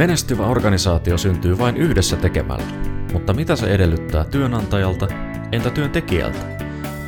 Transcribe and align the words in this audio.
Menestyvä 0.00 0.46
organisaatio 0.46 1.18
syntyy 1.18 1.58
vain 1.58 1.76
yhdessä 1.76 2.16
tekemällä, 2.16 2.64
mutta 3.12 3.32
mitä 3.32 3.56
se 3.56 3.66
edellyttää 3.66 4.24
työnantajalta, 4.24 5.08
entä 5.52 5.70
työntekijältä? 5.70 6.38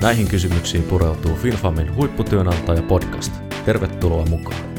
Näihin 0.02 0.28
kysymyksiin 0.28 0.82
pureutuu 0.82 1.36
Finfamin 1.36 1.94
huipputyönantaja 1.94 2.82
podcast. 2.82 3.32
Tervetuloa 3.64 4.26
mukaan! 4.26 4.71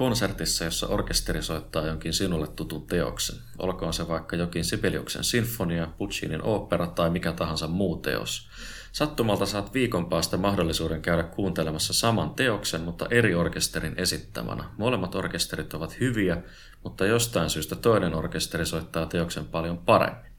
Konsertissa, 0.00 0.64
jossa 0.64 0.86
orkesteri 0.86 1.42
soittaa 1.42 1.86
jonkin 1.86 2.12
sinulle 2.12 2.46
tutun 2.46 2.86
teoksen. 2.86 3.38
Olkoon 3.58 3.94
se 3.94 4.08
vaikka 4.08 4.36
jokin 4.36 4.64
Sibeliuksen 4.64 5.24
sinfonia, 5.24 5.88
Puccinin 5.98 6.42
opera 6.42 6.86
tai 6.86 7.10
mikä 7.10 7.32
tahansa 7.32 7.68
muu 7.68 7.96
teos. 7.96 8.48
Sattumalta 8.92 9.46
saat 9.46 9.74
viikon 9.74 10.08
päästä 10.08 10.36
mahdollisuuden 10.36 11.02
käydä 11.02 11.22
kuuntelemassa 11.22 11.92
saman 11.92 12.30
teoksen, 12.30 12.80
mutta 12.80 13.06
eri 13.10 13.34
orkesterin 13.34 13.94
esittämänä. 13.96 14.64
Molemmat 14.78 15.14
orkesterit 15.14 15.74
ovat 15.74 16.00
hyviä, 16.00 16.42
mutta 16.84 17.06
jostain 17.06 17.50
syystä 17.50 17.76
toinen 17.76 18.14
orkesteri 18.14 18.66
soittaa 18.66 19.06
teoksen 19.06 19.44
paljon 19.44 19.78
paremmin. 19.78 20.32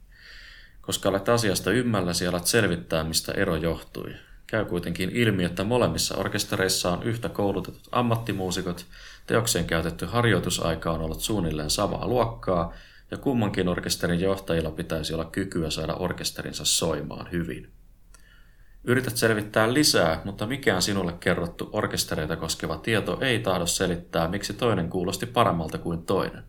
Koska 0.80 1.08
olet 1.08 1.28
asiasta 1.28 1.70
ymmälläsi, 1.70 2.26
alat 2.26 2.46
selvittää, 2.46 3.04
mistä 3.04 3.32
ero 3.32 3.56
johtui. 3.56 4.14
Käy 4.52 4.64
kuitenkin 4.64 5.10
ilmi, 5.10 5.44
että 5.44 5.64
molemmissa 5.64 6.16
orkestereissa 6.16 6.90
on 6.90 7.02
yhtä 7.02 7.28
koulutetut 7.28 7.88
ammattimuusikot, 7.92 8.86
teokseen 9.26 9.64
käytetty 9.64 10.06
harjoitusaika 10.06 10.90
on 10.90 11.00
ollut 11.00 11.20
suunnilleen 11.20 11.70
samaa 11.70 12.08
luokkaa, 12.08 12.72
ja 13.10 13.18
kummankin 13.18 13.68
orkesterin 13.68 14.20
johtajilla 14.20 14.70
pitäisi 14.70 15.14
olla 15.14 15.24
kykyä 15.24 15.70
saada 15.70 15.94
orkesterinsa 15.94 16.64
soimaan 16.64 17.30
hyvin. 17.32 17.70
Yrität 18.84 19.16
selvittää 19.16 19.74
lisää, 19.74 20.20
mutta 20.24 20.46
mikään 20.46 20.82
sinulle 20.82 21.12
kerrottu 21.12 21.70
orkestereita 21.72 22.36
koskeva 22.36 22.78
tieto 22.78 23.18
ei 23.20 23.38
tahdo 23.38 23.66
selittää, 23.66 24.28
miksi 24.28 24.54
toinen 24.54 24.90
kuulosti 24.90 25.26
paremmalta 25.26 25.78
kuin 25.78 26.06
toinen. 26.06 26.42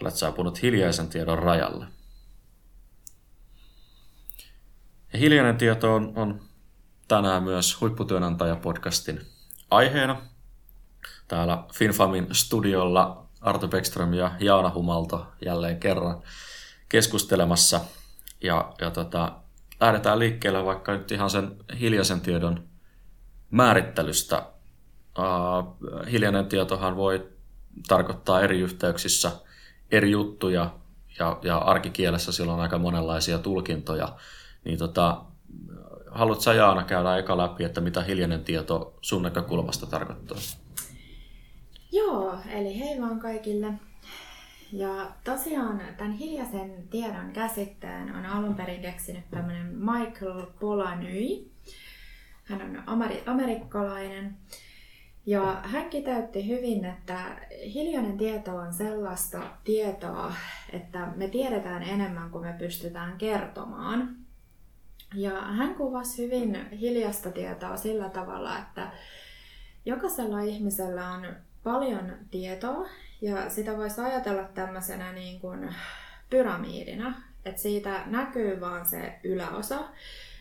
Olet 0.00 0.14
saapunut 0.14 0.62
hiljaisen 0.62 1.08
tiedon 1.08 1.38
rajalle. 1.38 1.86
Ja 5.12 5.18
hiljainen 5.18 5.56
tieto 5.56 5.94
on, 5.94 6.12
on 6.16 6.47
tänään 7.08 7.42
myös 7.42 7.80
huipputyönantaja-podcastin 7.80 9.20
aiheena. 9.70 10.22
Täällä 11.28 11.64
Finfamin 11.74 12.26
studiolla 12.32 13.26
Arto 13.40 13.68
Beckström 13.68 14.14
ja 14.14 14.32
Jaana 14.40 14.70
Humalto 14.74 15.26
jälleen 15.44 15.80
kerran 15.80 16.22
keskustelemassa. 16.88 17.80
Ja, 18.42 18.72
ja 18.80 18.90
tota, 18.90 19.32
lähdetään 19.80 20.18
liikkeelle 20.18 20.64
vaikka 20.64 20.92
nyt 20.92 21.12
ihan 21.12 21.30
sen 21.30 21.56
hiljaisen 21.80 22.20
tiedon 22.20 22.64
määrittelystä. 23.50 24.42
Uh, 25.18 25.76
hiljainen 26.10 26.46
tietohan 26.46 26.96
voi 26.96 27.28
tarkoittaa 27.88 28.40
eri 28.40 28.60
yhteyksissä 28.60 29.32
eri 29.90 30.10
juttuja 30.10 30.74
ja, 31.18 31.38
ja 31.42 31.58
arkikielessä 31.58 32.32
sillä 32.32 32.52
on 32.52 32.60
aika 32.60 32.78
monenlaisia 32.78 33.38
tulkintoja. 33.38 34.16
Niin 34.64 34.78
tota, 34.78 35.24
haluatko 36.10 36.42
sä 36.42 36.54
Jaana 36.54 36.84
käydä 36.84 37.16
eka 37.16 37.36
läpi, 37.36 37.64
että 37.64 37.80
mitä 37.80 38.02
hiljainen 38.02 38.44
tieto 38.44 38.98
sun 39.00 39.22
näkökulmasta 39.22 39.86
tarkoittaa? 39.86 40.38
Joo, 41.92 42.34
eli 42.50 42.78
hei 42.78 43.00
vaan 43.00 43.20
kaikille. 43.20 43.72
Ja 44.72 45.10
tosiaan 45.24 45.80
tämän 45.96 46.12
hiljaisen 46.12 46.88
tiedon 46.90 47.32
käsitteen 47.32 48.16
on 48.16 48.26
alun 48.26 48.54
perin 48.54 48.80
keksinyt 48.80 49.30
tämmöinen 49.30 49.74
Michael 49.76 50.46
Polanyi. 50.60 51.50
Hän 52.44 52.84
on 52.86 53.00
amerikkalainen. 53.26 54.36
Ja 55.26 55.60
hän 55.62 55.90
kiteytti 55.90 56.48
hyvin, 56.48 56.84
että 56.84 57.18
hiljainen 57.74 58.18
tieto 58.18 58.56
on 58.56 58.72
sellaista 58.72 59.42
tietoa, 59.64 60.32
että 60.72 61.12
me 61.16 61.28
tiedetään 61.28 61.82
enemmän 61.82 62.30
kuin 62.30 62.44
me 62.44 62.52
pystytään 62.58 63.18
kertomaan. 63.18 64.16
Ja 65.14 65.40
hän 65.40 65.74
kuvasi 65.74 66.24
hyvin 66.24 66.70
hiljasta 66.70 67.30
tietoa 67.30 67.76
sillä 67.76 68.08
tavalla, 68.08 68.58
että 68.58 68.90
jokaisella 69.84 70.40
ihmisellä 70.40 71.10
on 71.10 71.36
paljon 71.64 72.16
tietoa 72.30 72.88
ja 73.20 73.50
sitä 73.50 73.76
voisi 73.76 74.00
ajatella 74.00 74.42
tämmöisenä 74.42 75.12
niin 75.12 75.40
kuin 75.40 75.74
pyramiidina, 76.30 77.22
että 77.44 77.62
siitä 77.62 78.02
näkyy 78.06 78.60
vaan 78.60 78.86
se 78.86 79.18
yläosa, 79.24 79.78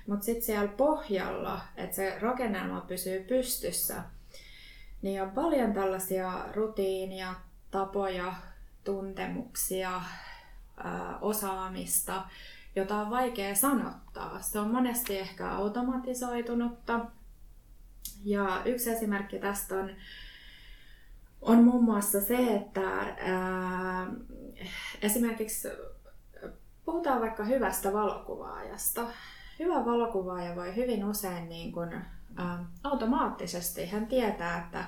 mutta 0.07 0.25
sitten 0.25 0.45
siellä 0.45 0.67
pohjalla, 0.67 1.61
että 1.77 1.95
se 1.95 2.19
rakennelma 2.19 2.81
pysyy 2.81 3.23
pystyssä, 3.23 4.03
niin 5.01 5.21
on 5.21 5.31
paljon 5.31 5.73
tällaisia 5.73 6.45
rutiinia, 6.53 7.35
tapoja, 7.71 8.33
tuntemuksia, 8.83 10.01
osaamista, 11.21 12.23
jota 12.77 12.95
on 12.95 13.09
vaikea 13.09 13.55
sanottaa. 13.55 14.41
Se 14.41 14.59
on 14.59 14.71
monesti 14.71 15.19
ehkä 15.19 15.51
automatisoitunutta. 15.51 17.05
Ja 18.23 18.61
yksi 18.65 18.89
esimerkki 18.89 19.39
tästä 19.39 19.75
on, 19.75 19.89
on 21.41 21.63
muun 21.63 21.83
muassa 21.83 22.21
se, 22.21 22.55
että 22.55 22.89
ää, 23.19 24.07
esimerkiksi 25.01 25.67
puhutaan 26.85 27.21
vaikka 27.21 27.43
hyvästä 27.43 27.93
valokuvaajasta. 27.93 29.07
Hyvä 29.59 29.85
valokuvaaja 29.85 30.55
voi 30.55 30.75
hyvin 30.75 31.05
usein 31.05 31.49
niin 31.49 31.71
kuin, 31.71 31.93
ää, 32.35 32.65
automaattisesti, 32.83 33.85
hän 33.85 34.07
tietää, 34.07 34.59
että 34.59 34.85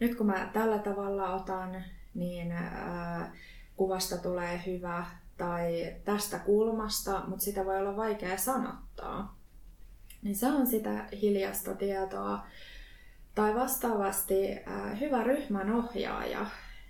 nyt 0.00 0.14
kun 0.14 0.26
mä 0.26 0.50
tällä 0.52 0.78
tavalla 0.78 1.34
otan, 1.34 1.84
niin 2.14 2.52
ää, 2.52 3.32
kuvasta 3.76 4.16
tulee 4.16 4.62
hyvä, 4.66 5.06
tai 5.36 5.96
tästä 6.04 6.38
kulmasta, 6.38 7.22
mutta 7.26 7.44
sitä 7.44 7.64
voi 7.64 7.78
olla 7.78 7.96
vaikea 7.96 8.38
sanottaa. 8.38 9.38
Niin 10.22 10.36
se 10.36 10.46
on 10.46 10.66
sitä 10.66 11.08
hiljasta 11.22 11.74
tietoa. 11.74 12.46
Tai 13.34 13.54
vastaavasti 13.54 14.52
äh, 14.52 15.00
hyvä 15.00 15.22
ryhmän 15.22 15.72
ohjaaja, 15.72 16.46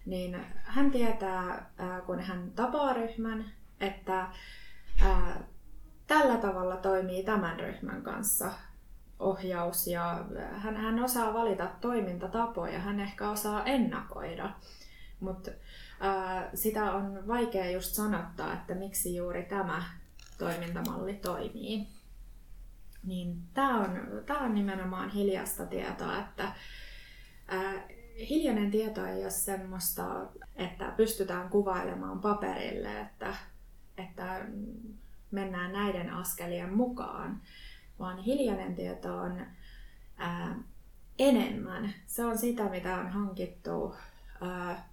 niin 0.06 0.37
hän 0.55 0.91
tietää, 0.91 1.71
äh, 1.81 2.06
kun 2.06 2.21
hän 2.21 2.51
tapaa 2.51 2.93
ryhmän, 2.93 3.53
että 3.81 4.21
äh, 5.03 5.39
tällä 6.06 6.37
tavalla 6.37 6.77
toimii 6.77 7.23
tämän 7.23 7.61
ryhmän 7.61 8.03
kanssa 8.03 8.53
ohjaus 9.19 9.87
ja 9.87 10.25
hän, 10.53 10.77
hän 10.77 11.05
osaa 11.05 11.35
valita 11.35 11.71
toimintatapoja, 11.81 12.79
hän 12.79 13.01
ehkä 13.01 13.31
osaa 13.31 13.65
ennakoida. 13.65 14.51
Mutta 15.21 15.51
sitä 16.55 16.93
on 16.93 17.29
vaikea 17.29 17.71
just 17.71 17.95
sanottaa, 17.95 18.53
että 18.53 18.75
miksi 18.75 19.17
juuri 19.17 19.43
tämä 19.43 19.83
toimintamalli 20.39 21.15
toimii. 21.15 21.87
Niin 23.05 23.43
tämä 23.55 23.81
on, 23.81 24.23
tämä 24.27 24.41
on 24.41 24.55
nimenomaan 24.55 25.11
hiljasta 25.11 25.67
tietoa, 25.67 26.19
että 26.19 26.53
ää, 27.49 27.73
hiljainen 28.29 28.71
tieto 28.71 29.06
ei 29.06 29.23
ole 29.23 29.31
semmoista, 29.31 30.27
että 30.56 30.93
pystytään 30.97 31.49
kuvailemaan 31.49 32.21
paperille, 32.21 33.01
että, 33.01 33.35
että 33.99 34.47
mennään 35.31 35.73
näiden 35.73 36.11
askelien 36.11 36.75
mukaan, 36.75 37.41
vaan 37.99 38.19
hiljainen 38.19 38.75
tieto 38.75 39.17
on 39.17 39.47
ää, 40.17 40.56
enemmän. 41.19 41.94
Se 42.06 42.25
on 42.25 42.38
sitä, 42.38 42.69
mitä 42.69 42.97
on 42.97 43.09
hankittu 43.09 43.97
ää, 44.41 44.88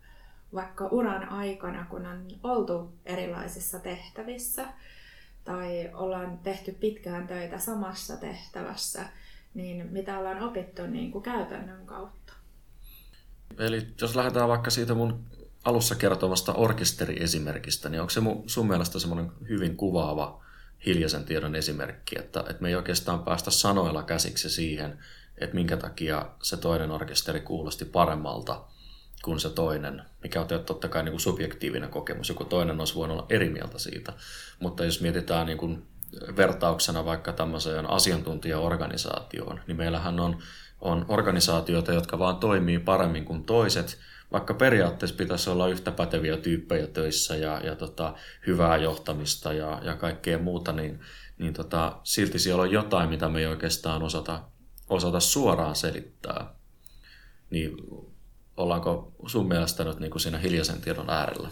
vaikka 0.53 0.88
uran 0.88 1.29
aikana, 1.29 1.85
kun 1.89 2.05
on 2.05 2.27
oltu 2.44 2.94
erilaisissa 3.05 3.79
tehtävissä 3.79 4.65
tai 5.44 5.89
ollaan 5.94 6.38
tehty 6.38 6.71
pitkään 6.71 7.27
töitä 7.27 7.59
samassa 7.59 8.17
tehtävässä, 8.17 9.05
niin 9.53 9.88
mitä 9.91 10.19
ollaan 10.19 10.44
opittu 10.44 10.88
niin 10.88 11.11
kuin 11.11 11.23
käytännön 11.23 11.85
kautta. 11.85 12.33
Eli 13.59 13.88
jos 14.01 14.15
lähdetään 14.15 14.50
vaikka 14.50 14.69
siitä 14.69 14.94
mun 14.94 15.25
alussa 15.63 15.95
kertovasta 15.95 16.53
orkesteriesimerkistä, 16.53 17.89
niin 17.89 18.01
onko 18.01 18.09
se 18.09 18.21
sun 18.45 18.67
mielestä 18.67 19.00
semmoinen 19.00 19.31
hyvin 19.50 19.77
kuvaava 19.77 20.44
hiljaisen 20.85 21.25
tiedon 21.25 21.55
esimerkki, 21.55 22.19
että, 22.19 22.39
että 22.39 22.61
me 22.61 22.69
ei 22.69 22.75
oikeastaan 22.75 23.23
päästä 23.23 23.51
sanoilla 23.51 24.03
käsiksi 24.03 24.50
siihen, 24.50 25.00
että 25.38 25.55
minkä 25.55 25.77
takia 25.77 26.25
se 26.41 26.57
toinen 26.57 26.91
orkesteri 26.91 27.39
kuulosti 27.39 27.85
paremmalta 27.85 28.65
kuin 29.24 29.40
se 29.40 29.50
toinen, 29.50 30.02
mikä 30.24 30.42
on 30.42 30.48
totta 30.66 30.88
kai 30.88 31.04
niin 31.04 31.12
kuin 31.12 31.22
subjektiivinen 31.22 31.90
kokemus. 31.90 32.30
Joku 32.30 32.46
toinen 32.46 32.80
olisi 32.80 32.96
voinut 32.96 33.18
olla 33.18 33.28
eri 33.30 33.50
mieltä 33.50 33.80
siitä. 33.80 34.14
Mutta 34.60 34.86
jos 34.86 35.02
mietitään 35.02 35.46
niin 35.46 35.58
kuin 35.58 35.88
vertauksena 36.38 37.06
vaikka 37.06 37.34
tämmöiseen 37.34 37.90
asiantuntijaorganisaatioon, 37.90 39.60
niin 39.68 39.78
meillähän 39.78 40.20
on, 40.20 40.40
on 40.81 41.06
organisaatioita, 41.08 41.94
jotka 41.94 42.20
vaan 42.20 42.36
toimii 42.36 42.80
paremmin 42.80 43.25
kuin 43.25 43.44
toiset, 43.44 44.00
vaikka 44.31 44.54
periaatteessa 44.54 45.16
pitäisi 45.16 45.50
olla 45.50 45.68
yhtä 45.68 45.92
päteviä 45.92 46.38
tyyppejä 46.38 46.88
töissä 46.88 47.36
ja, 47.36 47.60
ja 47.64 47.75
tota, 47.75 48.14
hyvää 48.48 48.78
johtamista 48.78 49.54
ja, 49.54 49.81
ja 49.84 49.96
kaikkea 49.96 50.38
muuta, 50.38 50.72
niin, 50.72 51.00
niin 51.38 51.54
tota, 51.54 52.00
silti 52.04 52.40
siellä 52.40 52.62
on 52.62 52.72
jotain, 52.72 53.10
mitä 53.10 53.30
me 53.30 53.40
ei 53.40 53.46
oikeastaan 53.46 54.04
osata, 54.04 54.42
osata 54.90 55.20
suoraan 55.20 55.75
selittää. 55.75 56.56
Niin 57.50 57.78
ollaanko 58.57 59.11
sun 59.27 59.47
mielestä 59.47 59.83
nyt 59.83 60.00
niin 60.00 60.11
kuin 60.11 60.21
siinä 60.21 60.38
hiljaisen 60.38 60.81
tiedon 60.81 61.09
äärellä? 61.09 61.50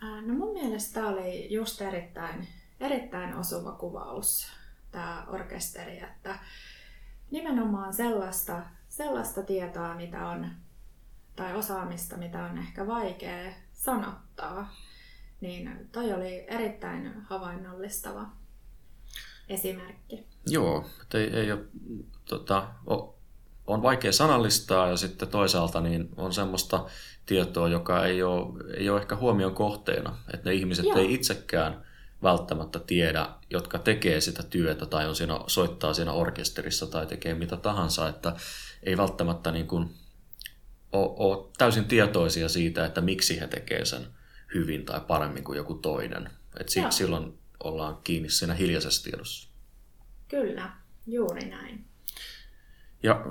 No 0.00 0.34
mun 0.34 0.52
mielestä 0.52 0.94
tämä 0.94 1.08
oli 1.08 1.54
just 1.54 1.80
erittäin, 1.80 2.48
erittäin 2.80 3.34
osuva 3.34 3.72
kuvaus, 3.72 4.46
tämä 4.90 5.26
orkesteri, 5.28 6.00
että 6.00 6.38
nimenomaan 7.30 7.94
sellaista, 7.94 8.62
sellaista 8.88 9.42
tietoa, 9.42 9.94
mitä 9.94 10.28
on, 10.28 10.50
tai 11.36 11.54
osaamista, 11.54 12.16
mitä 12.16 12.44
on 12.44 12.58
ehkä 12.58 12.86
vaikea 12.86 13.52
sanottaa, 13.72 14.74
niin 15.40 15.88
toi 15.92 16.12
oli 16.12 16.44
erittäin 16.48 17.22
havainnollistava 17.22 18.26
esimerkki. 19.48 20.26
Joo, 20.46 20.86
ei, 21.14 21.36
ei 21.36 21.52
ole, 21.52 21.64
tota, 22.24 22.68
on 23.66 23.82
vaikea 23.82 24.12
sanallistaa 24.12 24.88
ja 24.88 24.96
sitten 24.96 25.28
toisaalta 25.28 25.80
niin 25.80 26.08
on 26.16 26.32
semmoista 26.32 26.86
tietoa, 27.26 27.68
joka 27.68 28.06
ei 28.06 28.22
ole, 28.22 28.74
ei 28.74 28.90
ole 28.90 29.00
ehkä 29.00 29.16
huomion 29.16 29.54
kohteena. 29.54 30.16
Että 30.34 30.50
ne 30.50 30.54
ihmiset 30.54 30.84
Joo. 30.84 30.98
ei 30.98 31.14
itsekään 31.14 31.86
välttämättä 32.22 32.78
tiedä, 32.78 33.28
jotka 33.50 33.78
tekee 33.78 34.20
sitä 34.20 34.42
työtä 34.42 34.86
tai 34.86 35.08
on 35.08 35.16
siinä, 35.16 35.40
soittaa 35.46 35.94
siinä 35.94 36.12
orkesterissa 36.12 36.86
tai 36.86 37.06
tekee 37.06 37.34
mitä 37.34 37.56
tahansa, 37.56 38.08
että 38.08 38.36
ei 38.82 38.96
välttämättä 38.96 39.52
niin 39.52 39.66
kuin 39.66 39.94
ole, 40.92 41.14
ole 41.16 41.50
täysin 41.58 41.84
tietoisia 41.84 42.48
siitä, 42.48 42.86
että 42.86 43.00
miksi 43.00 43.40
he 43.40 43.46
tekee 43.46 43.84
sen 43.84 44.06
hyvin 44.54 44.84
tai 44.84 45.00
paremmin 45.00 45.44
kuin 45.44 45.56
joku 45.56 45.74
toinen. 45.74 46.30
Et 46.60 46.68
siksi 46.68 46.98
silloin 46.98 47.38
ollaan 47.64 47.98
kiinni 48.04 48.30
siinä 48.30 48.54
hiljaisessa 48.54 49.04
tiedossa. 49.04 49.48
Kyllä, 50.28 50.72
juuri 51.06 51.48
näin. 51.48 51.84
Ja 53.06 53.24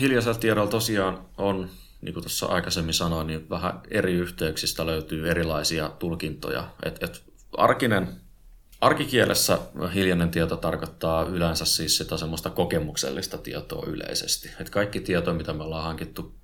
hiljaisella 0.00 0.38
tiedolla 0.38 0.70
tosiaan 0.70 1.26
on, 1.38 1.70
niin 2.00 2.14
kuin 2.14 2.24
tuossa 2.24 2.46
aikaisemmin 2.46 2.94
sanoin, 2.94 3.26
niin 3.26 3.50
vähän 3.50 3.80
eri 3.90 4.12
yhteyksistä 4.12 4.86
löytyy 4.86 5.30
erilaisia 5.30 5.88
tulkintoja. 5.88 6.68
Et, 6.82 7.02
et 7.02 7.22
arkinen, 7.56 8.08
arkikielessä 8.80 9.58
hiljainen 9.94 10.30
tieto 10.30 10.56
tarkoittaa 10.56 11.22
yleensä 11.22 11.64
siis 11.64 11.96
sitä 11.96 12.16
semmoista 12.16 12.50
kokemuksellista 12.50 13.38
tietoa 13.38 13.86
yleisesti. 13.86 14.50
Et 14.60 14.70
kaikki 14.70 15.00
tieto, 15.00 15.34
mitä 15.34 15.52
me 15.52 15.62
ollaan 15.62 15.84
hankittu 15.84 16.34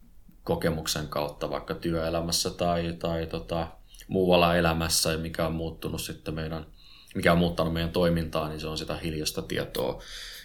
kokemuksen 0.44 1.08
kautta 1.08 1.50
vaikka 1.50 1.74
työelämässä 1.74 2.50
tai, 2.50 2.96
tai 2.98 3.26
tota, 3.26 3.68
muualla 4.08 4.56
elämässä 4.56 5.12
ja 5.12 5.18
mikä 5.18 5.46
on 5.46 5.54
muuttunut 5.54 6.00
sitten 6.00 6.34
meidän, 6.34 6.66
mikä 7.14 7.32
on 7.32 7.38
muuttanut 7.38 7.72
meidän 7.72 7.92
toimintaa, 7.92 8.48
niin 8.48 8.60
se 8.60 8.66
on 8.66 8.78
sitä 8.78 8.96
hiljasta 8.96 9.42
tietoa. 9.42 10.02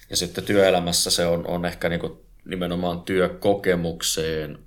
Ja 0.09 0.17
sitten 0.17 0.43
työelämässä 0.43 1.11
se 1.11 1.25
on, 1.25 1.47
on 1.47 1.65
ehkä 1.65 1.89
niin 1.89 1.99
kuin 1.99 2.13
nimenomaan 2.45 3.01
työkokemukseen 3.01 4.59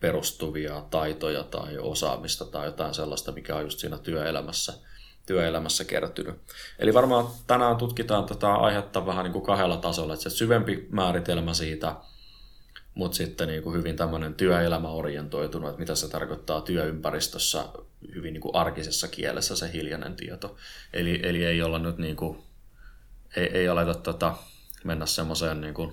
perustuvia 0.00 0.84
taitoja 0.90 1.42
tai 1.42 1.78
osaamista 1.78 2.44
tai 2.44 2.66
jotain 2.66 2.94
sellaista, 2.94 3.32
mikä 3.32 3.56
on 3.56 3.62
just 3.62 3.78
siinä 3.78 3.98
työelämässä, 3.98 4.72
työelämässä 5.26 5.84
kertynyt. 5.84 6.34
Eli 6.78 6.94
varmaan 6.94 7.28
tänään 7.46 7.76
tutkitaan 7.76 8.24
tätä 8.24 8.54
aihetta 8.54 9.06
vähän 9.06 9.24
niin 9.24 9.32
kuin 9.32 9.44
kahdella 9.44 9.76
tasolla, 9.76 10.14
että 10.14 10.30
se 10.30 10.36
syvempi 10.36 10.86
määritelmä 10.90 11.54
siitä, 11.54 11.96
mutta 12.94 13.16
sitten 13.16 13.48
niin 13.48 13.62
kuin 13.62 13.76
hyvin 13.76 13.96
tämmöinen 13.96 14.34
työelämäorientoitunut, 14.34 15.68
että 15.68 15.80
mitä 15.80 15.94
se 15.94 16.08
tarkoittaa 16.08 16.60
työympäristössä 16.60 17.64
hyvin 18.14 18.32
niin 18.32 18.40
kuin 18.40 18.54
arkisessa 18.54 19.08
kielessä 19.08 19.56
se 19.56 19.72
hiljainen 19.72 20.16
tieto. 20.16 20.56
Eli, 20.92 21.20
eli 21.22 21.44
ei 21.44 21.62
olla 21.62 21.78
nyt 21.78 21.98
niin 21.98 22.16
kuin 22.16 22.45
ei, 23.36 23.46
ei 23.46 23.68
aleta 23.68 23.94
tota, 23.94 24.34
mennä 24.84 25.06
semmoiseen 25.06 25.60
niin 25.60 25.74
kuin, 25.74 25.92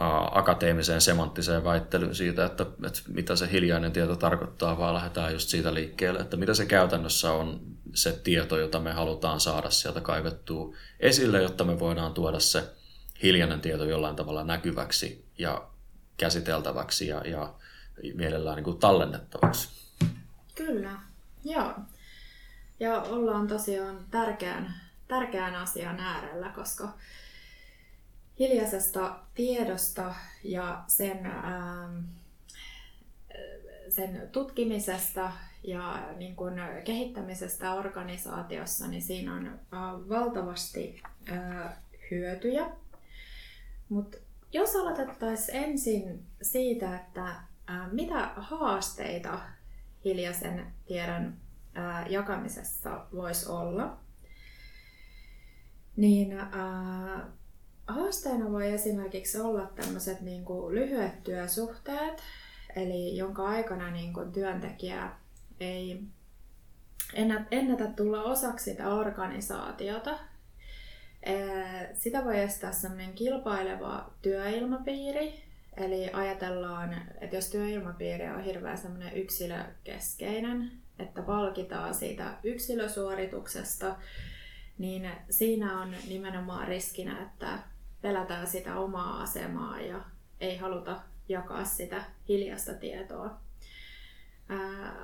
ä, 0.00 0.04
akateemiseen 0.30 1.00
semanttiseen 1.00 1.64
väittelyyn 1.64 2.14
siitä, 2.14 2.44
että, 2.44 2.66
että 2.86 3.00
mitä 3.08 3.36
se 3.36 3.50
hiljainen 3.52 3.92
tieto 3.92 4.16
tarkoittaa, 4.16 4.78
vaan 4.78 4.94
lähdetään 4.94 5.32
just 5.32 5.48
siitä 5.48 5.74
liikkeelle, 5.74 6.20
että 6.20 6.36
mitä 6.36 6.54
se 6.54 6.66
käytännössä 6.66 7.32
on 7.32 7.60
se 7.94 8.12
tieto, 8.12 8.58
jota 8.58 8.80
me 8.80 8.92
halutaan 8.92 9.40
saada 9.40 9.70
sieltä 9.70 10.00
kaivettua 10.00 10.76
esille, 11.00 11.42
jotta 11.42 11.64
me 11.64 11.78
voidaan 11.78 12.14
tuoda 12.14 12.40
se 12.40 12.64
hiljainen 13.22 13.60
tieto 13.60 13.84
jollain 13.84 14.16
tavalla 14.16 14.44
näkyväksi 14.44 15.24
ja 15.38 15.68
käsiteltäväksi 16.16 17.08
ja, 17.08 17.22
ja 17.24 17.54
mielellään 18.14 18.56
niin 18.56 18.64
kuin 18.64 18.78
tallennettavaksi. 18.78 19.68
Kyllä, 20.54 20.98
joo. 21.44 21.74
Ja 22.80 23.02
ollaan 23.02 23.46
tosiaan 23.46 24.04
tärkeän 24.10 24.74
tärkeän 25.14 25.54
asian 25.54 26.00
äärellä, 26.00 26.48
koska 26.48 26.88
hiljaisesta 28.38 29.18
tiedosta 29.34 30.14
ja 30.44 30.84
sen, 30.86 31.26
ähm, 31.26 31.98
sen 33.88 34.28
tutkimisesta 34.32 35.32
ja 35.62 36.08
niin 36.16 36.36
kuin 36.36 36.54
kehittämisestä 36.84 37.74
organisaatiossa, 37.74 38.86
niin 38.88 39.02
siinä 39.02 39.34
on 39.34 39.46
äh, 39.46 39.80
valtavasti 40.08 41.02
äh, 41.32 41.72
hyötyjä. 42.10 42.70
Mutta 43.88 44.18
jos 44.52 44.76
aloitettaisiin 44.76 45.64
ensin 45.64 46.26
siitä, 46.42 46.96
että 46.96 47.26
äh, 47.26 47.92
mitä 47.92 48.30
haasteita 48.36 49.40
hiljaisen 50.04 50.66
tiedon 50.86 51.34
äh, 51.78 52.10
jakamisessa 52.10 53.06
voisi 53.12 53.48
olla, 53.48 54.03
niin 55.96 56.38
äh, 56.40 57.22
haasteena 57.88 58.50
voi 58.50 58.72
esimerkiksi 58.72 59.40
olla 59.40 59.70
tämmöiset 59.74 60.20
niin 60.20 60.44
lyhyet 60.70 61.22
työsuhteet, 61.22 62.22
eli 62.76 63.16
jonka 63.16 63.48
aikana 63.48 63.90
niin 63.90 64.12
kuin 64.12 64.32
työntekijä 64.32 65.10
ei 65.60 66.00
ennätä 67.50 67.86
tulla 67.86 68.22
osaksi 68.22 68.70
sitä 68.70 68.94
organisaatiota. 68.94 70.18
Sitä 71.94 72.24
voi 72.24 72.40
estää 72.40 72.72
semmoinen 72.72 73.12
kilpaileva 73.12 74.10
työilmapiiri, 74.22 75.42
eli 75.76 76.10
ajatellaan, 76.12 76.94
että 77.20 77.36
jos 77.36 77.50
työilmapiiri 77.50 78.28
on 78.28 78.44
hirveän 78.44 78.78
semmoinen 78.78 79.16
yksilökeskeinen, 79.16 80.70
että 80.98 81.22
palkitaan 81.22 81.94
siitä 81.94 82.34
yksilösuorituksesta, 82.42 83.96
niin 84.78 85.10
siinä 85.30 85.80
on 85.80 85.94
nimenomaan 86.08 86.68
riskinä, 86.68 87.22
että 87.22 87.58
pelätään 88.02 88.46
sitä 88.46 88.78
omaa 88.78 89.22
asemaa 89.22 89.80
ja 89.80 90.00
ei 90.40 90.56
haluta 90.56 91.00
jakaa 91.28 91.64
sitä 91.64 92.04
hiljasta 92.28 92.74
tietoa. 92.74 93.40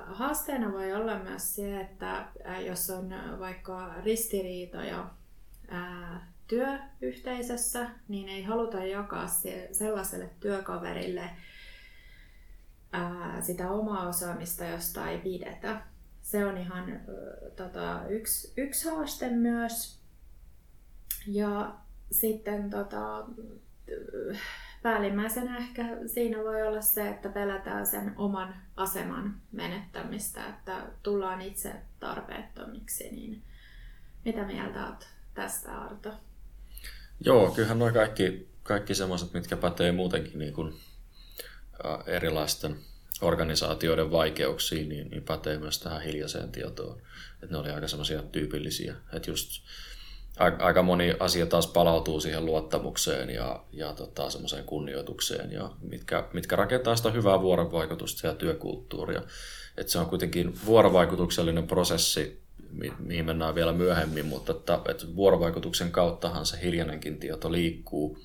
Haasteena 0.05 0.71
voi 0.71 0.93
olla 0.93 1.19
myös 1.19 1.55
se, 1.55 1.81
että 1.81 2.25
jos 2.65 2.89
on 2.89 3.09
vaikka 3.39 3.93
ristiriitoja 4.03 5.09
työyhteisössä, 6.47 7.89
niin 8.07 8.29
ei 8.29 8.43
haluta 8.43 8.85
jakaa 8.85 9.27
sellaiselle 9.71 10.29
työkaverille 10.39 11.29
sitä 13.41 13.71
omaa 13.71 14.07
osaamista, 14.07 14.65
josta 14.65 15.09
ei 15.09 15.17
pidetä 15.17 15.81
se 16.31 16.45
on 16.45 16.57
ihan 16.57 17.01
tota, 17.55 18.01
yksi, 18.09 18.53
yksi 18.57 18.89
haaste 18.89 19.29
myös. 19.29 19.99
Ja 21.27 21.75
sitten 22.11 22.69
tota, 22.69 23.25
päällimmäisenä 24.83 25.57
ehkä 25.57 25.83
siinä 26.05 26.37
voi 26.37 26.67
olla 26.67 26.81
se, 26.81 27.09
että 27.09 27.29
pelätään 27.29 27.87
sen 27.87 28.13
oman 28.15 28.55
aseman 28.75 29.41
menettämistä, 29.51 30.47
että 30.47 30.81
tullaan 31.03 31.41
itse 31.41 31.73
tarpeettomiksi. 31.99 33.11
Niin 33.11 33.43
mitä 34.25 34.45
mieltä 34.45 34.87
olet 34.87 35.07
tästä 35.33 35.81
Arto? 35.81 36.13
Joo, 37.25 37.51
kyllähän 37.51 37.79
nuo 37.79 37.91
kaikki, 37.91 38.49
kaikki 38.63 38.95
semmoiset, 38.95 39.33
mitkä 39.33 39.57
pätee 39.57 39.91
muutenkin 39.91 40.39
niin 40.39 40.53
kuin, 40.53 40.73
erilaisten 42.05 42.75
organisaatioiden 43.21 44.11
vaikeuksiin, 44.11 44.89
niin, 44.89 45.09
niin 45.09 45.23
pätee 45.23 45.57
myös 45.57 45.79
tähän 45.79 46.01
hiljaiseen 46.01 46.51
tietoon. 46.51 47.01
Että 47.43 47.55
ne 47.55 47.57
oli 47.57 47.69
aika 47.69 47.87
semmoisia 47.87 48.21
tyypillisiä. 48.21 48.95
Että 49.13 49.31
just 49.31 49.61
aika 50.59 50.81
moni 50.81 51.15
asia 51.19 51.45
taas 51.45 51.67
palautuu 51.67 52.19
siihen 52.19 52.45
luottamukseen 52.45 53.29
ja, 53.29 53.63
ja 53.71 53.93
tota, 53.93 54.29
semmoiseen 54.29 54.63
kunnioitukseen, 54.65 55.51
ja 55.51 55.71
mitkä, 55.81 56.27
mitkä 56.33 56.55
rakentaa 56.55 56.95
sitä 56.95 57.11
hyvää 57.11 57.41
vuorovaikutusta 57.41 58.27
ja 58.27 58.33
työkulttuuria. 58.33 59.21
Et 59.77 59.89
se 59.89 59.99
on 59.99 60.05
kuitenkin 60.05 60.59
vuorovaikutuksellinen 60.65 61.67
prosessi, 61.67 62.41
mi- 62.71 62.93
mihin 62.99 63.25
mennään 63.25 63.55
vielä 63.55 63.73
myöhemmin, 63.73 64.25
mutta 64.25 64.51
että, 64.51 64.79
että 64.89 65.15
vuorovaikutuksen 65.15 65.91
kauttahan 65.91 66.45
se 66.45 66.61
hiljainenkin 66.61 67.19
tieto 67.19 67.51
liikkuu 67.51 68.17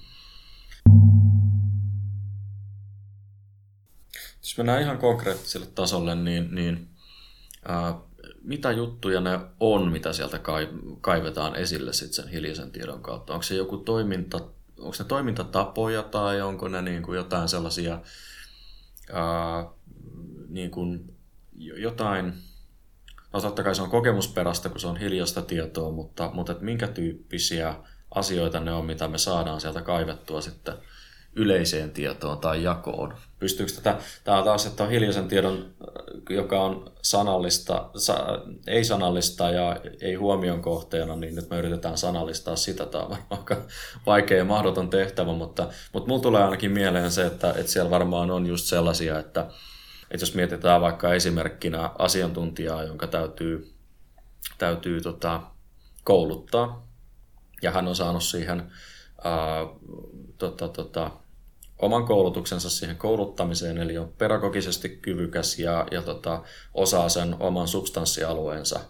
Jos 4.47 4.57
mennään 4.57 4.83
ihan 4.83 4.99
konkreettiselle 4.99 5.67
tasolle, 5.75 6.15
niin, 6.15 6.55
niin 6.55 6.89
ää, 7.69 7.95
mitä 8.43 8.73
juttuja 8.73 9.21
ne 9.21 9.41
on, 9.61 9.93
mitä 9.93 10.13
sieltä 10.13 10.41
kaivetaan 11.01 11.57
esille 11.57 11.93
sit 11.93 12.13
sen 12.13 12.29
hiljaisen 12.29 12.71
tiedon 12.71 13.03
kautta? 13.03 13.33
Onko 13.33 13.43
se 13.43 13.55
joku 13.55 13.77
toiminta, 13.77 14.37
onko 14.79 14.97
ne 14.99 15.05
toimintatapoja 15.05 16.03
tai 16.03 16.41
onko 16.41 16.69
ne 16.69 16.83
niin 16.83 17.03
kuin 17.03 17.17
jotain 17.17 17.49
sellaisia 17.49 18.01
ää, 19.13 19.67
niin 20.49 20.71
kuin 20.71 21.17
jotain, 21.77 22.33
no 23.33 23.41
totta 23.41 23.63
kai 23.63 23.75
se 23.75 23.83
on 23.83 23.91
kokemusperäistä, 23.91 24.69
kun 24.69 24.81
se 24.81 24.87
on 24.87 24.97
hiljaista 24.97 25.43
tietoa, 25.43 25.91
mutta, 25.91 26.31
mutta 26.35 26.53
et 26.53 26.61
minkä 26.61 26.89
tyyppisiä 26.89 27.75
asioita 28.11 28.61
ne 28.61 28.73
on, 28.73 28.87
mitä 28.87 29.09
me 29.09 29.19
saadaan 29.19 29.61
sieltä 29.61 29.83
kaivettua 29.83 30.41
sitten 30.41 30.75
yleiseen 31.37 31.91
tietoon 31.91 32.39
tai 32.39 32.63
jakoon. 32.63 33.15
Pystyykö 33.39 33.73
tätä, 33.73 33.99
tämä 34.25 34.39
on 34.39 34.45
taas, 34.45 34.67
että 34.67 34.85
on 34.85 34.91
hiljaisen 34.91 35.29
tiedon, 35.29 35.75
joka 36.31 36.63
on 36.63 36.93
sanallista, 37.03 37.91
sa, 37.97 38.27
ei 38.67 38.85
sanallista 38.85 39.51
ja 39.51 39.77
ei 40.01 40.15
huomion 40.15 40.63
kohteena, 40.63 41.17
niin 41.17 41.35
nyt 41.35 41.51
me 41.51 41.59
yritetään 41.59 41.99
sanallistaa 41.99 42.57
sitä. 42.57 42.87
Tämä 42.87 43.05
on 43.05 43.17
aika 43.31 43.57
vaikea 44.07 44.39
ja 44.39 44.45
mahdoton 44.45 44.91
tehtävä, 44.91 45.33
mutta, 45.33 45.69
mutta 45.93 46.09
mulla 46.09 46.23
tulee 46.23 46.45
ainakin 46.45 46.71
mieleen 46.71 47.11
se, 47.11 47.27
että, 47.27 47.51
että 47.51 47.73
siellä 47.73 47.91
varmaan 47.91 48.31
on 48.31 48.47
just 48.47 48.65
sellaisia, 48.65 49.19
että, 49.19 49.41
että 50.11 50.23
jos 50.23 50.35
mietitään 50.35 50.81
vaikka 50.81 51.15
esimerkkinä 51.15 51.91
asiantuntijaa, 51.99 52.83
jonka 52.83 53.07
täytyy, 53.07 53.73
täytyy 54.59 55.01
tota, 55.01 55.41
kouluttaa, 56.05 56.87
ja 57.63 57.71
hän 57.71 57.89
on 57.89 57.97
saanut 57.97 58.23
siihen 58.23 58.73
ää, 59.25 59.67
tota, 60.39 60.69
tota, 60.69 61.11
oman 61.79 62.05
koulutuksensa 62.05 62.71
siihen 62.71 62.97
kouluttamiseen, 62.97 63.79
eli 63.79 63.99
on 63.99 64.13
pedagogisesti 64.19 64.89
kyvykäs 64.89 65.59
ja, 65.59 65.87
ja 65.91 66.03
tota, 66.03 66.43
osaa 66.75 67.09
sen 67.09 67.37
oman 67.41 67.69
substanssialueensa 67.69 68.81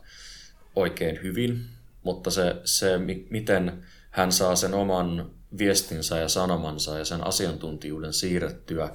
oikein 0.77 1.23
hyvin, 1.23 1.67
mutta 2.03 2.31
se, 2.31 2.57
se 2.65 2.99
miten 3.31 3.85
hän 4.11 4.33
saa 4.33 4.57
sen 4.57 4.75
oman 4.75 5.31
viestinsä 5.59 6.19
ja 6.19 6.29
sanomansa 6.29 6.99
ja 6.99 7.05
sen 7.05 7.27
asiantuntijuuden 7.27 8.13
siirrettyä 8.13 8.91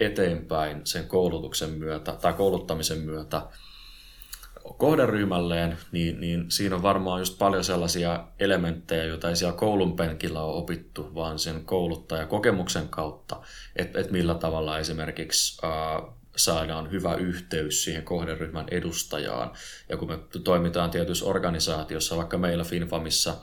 eteenpäin 0.00 0.80
sen 0.84 1.08
koulutuksen 1.08 1.70
myötä 1.70 2.12
tai 2.12 2.32
kouluttamisen 2.32 2.98
myötä 2.98 3.42
kohderyhmälleen, 4.78 5.78
niin, 5.92 6.20
niin 6.20 6.50
siinä 6.50 6.76
on 6.76 6.82
varmaan 6.82 7.20
just 7.20 7.38
paljon 7.38 7.64
sellaisia 7.64 8.24
elementtejä, 8.38 9.04
joita 9.04 9.28
ei 9.28 9.36
siellä 9.36 9.56
koulun 9.56 9.96
penkillä 9.96 10.42
ole 10.42 10.56
opittu, 10.56 11.14
vaan 11.14 11.38
sen 11.38 11.64
kouluttajakokemuksen 11.64 12.88
kautta, 12.88 13.42
että 13.76 14.00
et 14.00 14.10
millä 14.10 14.34
tavalla 14.34 14.78
esimerkiksi 14.78 15.66
ää, 15.66 16.02
saadaan 16.36 16.90
hyvä 16.90 17.14
yhteys 17.14 17.84
siihen 17.84 18.02
kohderyhmän 18.02 18.66
edustajaan. 18.70 19.52
Ja 19.88 19.96
kun 19.96 20.08
me 20.08 20.18
toimitaan 20.44 20.90
tietyssä 20.90 21.24
organisaatiossa, 21.24 22.16
vaikka 22.16 22.38
meillä 22.38 22.64
Finfamissa 22.64 23.36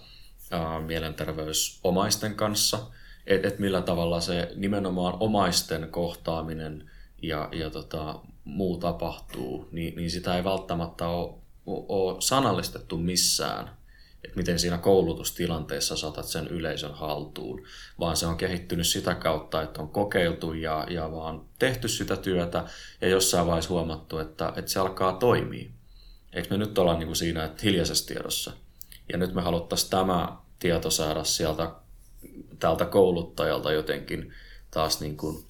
ää, 0.52 0.82
mielenterveysomaisten 0.82 2.36
kanssa, 2.36 2.80
että 3.28 3.48
et 3.48 3.60
millä 3.60 3.82
tavalla 3.82 4.22
se 4.22 4.52
nimenomaan 4.56 5.18
omaisten 5.20 5.88
kohtaaminen 5.92 6.92
ja, 7.22 7.50
ja 7.52 7.70
tota, 7.70 8.20
muu 8.50 8.78
tapahtuu, 8.78 9.70
niin, 9.72 9.96
niin 9.96 10.12
sitä 10.12 10.38
ei 10.38 10.44
välttämättä 10.44 11.08
ole, 11.08 11.36
ole 11.66 12.22
sanallistettu 12.22 12.98
missään, 12.98 13.80
että 14.24 14.38
miten 14.38 14.60
siinä 14.60 14.78
koulutustilanteessa 14.78 15.98
saatat 15.98 16.26
sen 16.26 16.48
yleisön 16.48 16.94
haltuun, 16.94 17.66
vaan 18.00 18.18
se 18.18 18.26
on 18.26 18.38
kehittynyt 18.38 18.88
sitä 18.88 19.16
kautta, 19.16 19.62
että 19.62 19.82
on 19.82 19.90
kokeiltu 19.90 20.54
ja, 20.54 20.88
ja 20.90 21.12
vaan 21.12 21.42
tehty 21.60 21.88
sitä 21.88 22.16
työtä 22.18 22.66
ja 23.02 23.08
jossain 23.08 23.48
vaiheessa 23.48 23.70
huomattu, 23.70 24.18
että, 24.18 24.54
että 24.56 24.72
se 24.72 24.80
alkaa 24.80 25.14
toimia. 25.14 25.70
Eikö 26.34 26.48
me 26.50 26.58
nyt 26.58 26.78
olla 26.78 26.98
niin 26.98 27.08
kuin 27.08 27.16
siinä 27.16 27.44
että 27.44 27.62
hiljaisessa 27.64 28.08
tiedossa? 28.08 28.52
Ja 29.12 29.18
nyt 29.18 29.34
me 29.34 29.42
haluttaisiin 29.42 29.90
tämä 29.90 30.38
tieto 30.60 30.92
saada 30.92 31.24
sieltä 31.24 31.72
tältä 32.60 32.86
kouluttajalta 32.86 33.72
jotenkin 33.72 34.34
taas 34.72 35.02
niin 35.02 35.18
kuin 35.18 35.46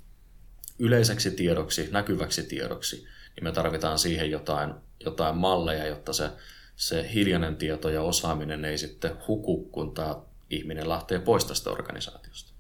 yleiseksi 0.80 1.32
tiedoksi, 1.32 1.90
näkyväksi 1.92 2.44
tiedoksi, 2.44 2.96
niin 3.36 3.44
me 3.44 3.52
tarvitaan 3.52 4.00
siihen 4.00 4.32
jotain, 4.32 4.74
jotain 5.06 5.38
malleja, 5.38 5.88
jotta 5.88 6.14
se, 6.14 6.30
se 6.76 7.10
hiljainen 7.14 7.56
tieto 7.56 7.90
ja 7.90 8.02
osaaminen 8.02 8.66
ei 8.66 8.78
sitten 8.78 9.12
huku, 9.28 9.64
kun 9.72 9.94
tämä 9.94 10.16
ihminen 10.50 10.90
lähtee 10.90 11.20
pois 11.20 11.46
tästä 11.46 11.70
organisaatiosta. 11.70 12.54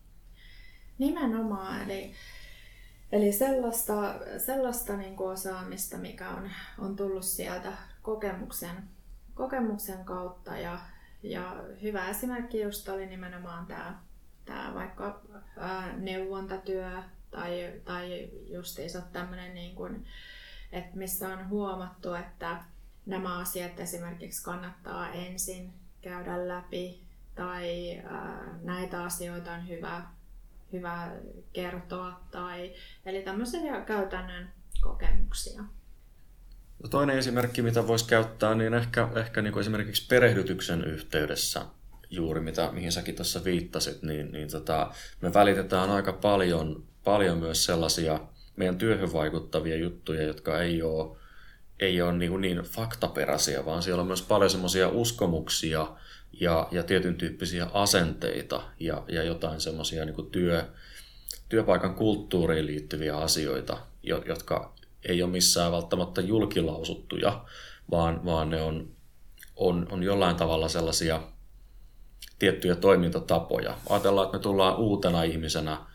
Nimenomaan, 0.98 1.82
eli, 1.82 2.14
eli 3.12 3.32
sellaista, 3.32 4.16
sellaista 4.38 4.98
niin 4.98 5.16
kuin 5.16 5.32
osaamista, 5.32 5.98
mikä 5.98 6.30
on, 6.30 6.52
on 6.80 6.96
tullut 6.96 7.24
sieltä 7.24 7.74
kokemuksen, 8.02 8.76
kokemuksen 9.34 10.06
kautta 10.06 10.58
ja, 10.58 10.80
ja 11.24 11.64
hyvä 11.82 12.10
esimerkki 12.10 12.62
just 12.62 12.90
oli 12.90 13.06
nimenomaan 13.06 13.66
tämä, 13.66 14.00
tämä 14.46 14.72
vaikka 14.74 15.22
ää, 15.58 15.98
neuvontatyö 15.98 16.90
tai, 17.31 17.74
tai 17.86 18.29
justiinsa 18.48 19.01
tämmöinen, 19.01 19.53
niin 19.53 19.75
kuin, 19.75 20.05
että 20.71 20.98
missä 20.98 21.29
on 21.29 21.50
huomattu, 21.50 22.13
että 22.13 22.63
nämä 23.05 23.39
asiat 23.39 23.79
esimerkiksi 23.79 24.43
kannattaa 24.43 25.12
ensin 25.12 25.74
käydä 26.01 26.48
läpi 26.48 27.03
tai 27.36 27.98
ää, 27.98 28.59
näitä 28.63 29.03
asioita 29.03 29.51
on 29.51 29.67
hyvä, 29.67 30.01
hyvä 30.74 31.12
kertoa. 31.53 32.19
Tai, 32.31 32.74
eli 33.05 33.21
tämmöisiä 33.21 33.81
käytännön 33.81 34.50
kokemuksia. 34.81 35.63
No 36.83 36.89
toinen 36.89 37.17
esimerkki, 37.17 37.62
mitä 37.62 37.88
voisi 37.88 38.07
käyttää, 38.07 38.55
niin 38.55 38.74
ehkä, 38.74 39.09
ehkä 39.15 39.41
niin 39.41 39.53
kuin 39.53 39.62
esimerkiksi 39.62 40.07
perehdytyksen 40.07 40.83
yhteydessä 40.83 41.65
juuri, 42.09 42.41
mitä, 42.41 42.71
mihin 42.71 42.91
säkin 42.91 43.15
tuossa 43.15 43.43
viittasit, 43.43 44.03
niin, 44.03 44.31
niin 44.31 44.51
tota, 44.51 44.91
me 45.21 45.33
välitetään 45.33 45.89
aika 45.89 46.13
paljon 46.13 46.88
paljon 47.10 47.38
myös 47.38 47.66
sellaisia 47.66 48.20
meidän 48.56 48.78
työhön 48.78 49.13
vaikuttavia 49.13 49.75
juttuja, 49.75 50.24
jotka 50.24 50.62
ei 50.62 50.82
ole, 50.82 51.18
ei 51.80 52.01
ole 52.01 52.13
niin, 52.13 52.42
niin 52.42 52.58
faktaperäisiä, 52.58 53.66
vaan 53.66 53.84
siellä 53.84 54.01
on 54.01 54.08
myös 54.08 54.22
paljon 54.22 54.50
semmoisia 54.50 54.89
uskomuksia 54.89 55.88
ja, 56.39 56.68
ja 56.72 56.84
tietyn 56.84 57.16
tyyppisiä 57.16 57.68
asenteita 57.74 58.62
ja, 58.80 59.04
ja 59.08 59.24
jotain 59.24 59.62
semmoisia 59.62 60.06
niin 60.06 60.32
työ, 60.32 60.66
työpaikan 61.50 61.96
kulttuuriin 61.96 62.66
liittyviä 62.66 63.18
asioita, 63.18 63.78
jotka 64.04 64.74
ei 65.06 65.24
ole 65.24 65.32
missään 65.32 65.72
välttämättä 65.72 66.22
julkilausuttuja, 66.22 67.46
vaan, 67.92 68.25
vaan 68.25 68.50
ne 68.50 68.62
on, 68.62 68.92
on, 69.56 69.88
on 69.92 70.04
jollain 70.04 70.36
tavalla 70.36 70.68
sellaisia 70.68 71.22
tiettyjä 72.39 72.75
toimintatapoja. 72.75 73.78
Ajatellaan, 73.89 74.25
että 74.25 74.38
me 74.38 74.44
tullaan 74.44 74.78
uutena 74.78 75.24
ihmisenä 75.24 75.88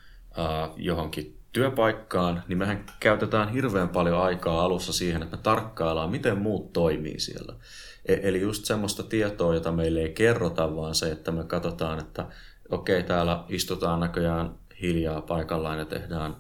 johonkin 0.76 1.38
työpaikkaan, 1.52 2.42
niin 2.48 2.58
mehän 2.58 2.84
käytetään 3.00 3.48
hirveän 3.48 3.88
paljon 3.88 4.22
aikaa 4.22 4.64
alussa 4.64 4.92
siihen, 4.92 5.22
että 5.22 5.36
me 5.36 5.42
tarkkaillaan, 5.42 6.10
miten 6.10 6.38
muut 6.38 6.72
toimii 6.72 7.20
siellä. 7.20 7.54
E- 8.06 8.20
eli 8.22 8.40
just 8.40 8.64
semmoista 8.64 9.02
tietoa, 9.02 9.54
jota 9.54 9.72
meille 9.72 10.00
ei 10.00 10.12
kerrota, 10.12 10.76
vaan 10.76 10.94
se, 10.94 11.12
että 11.12 11.32
me 11.32 11.44
katsotaan, 11.44 11.98
että 11.98 12.26
okei, 12.70 12.98
okay, 12.98 13.08
täällä 13.08 13.44
istutaan 13.48 14.00
näköjään 14.00 14.54
hiljaa 14.82 15.22
paikallaan 15.22 15.78
ja 15.78 15.84
tehdään 15.84 16.36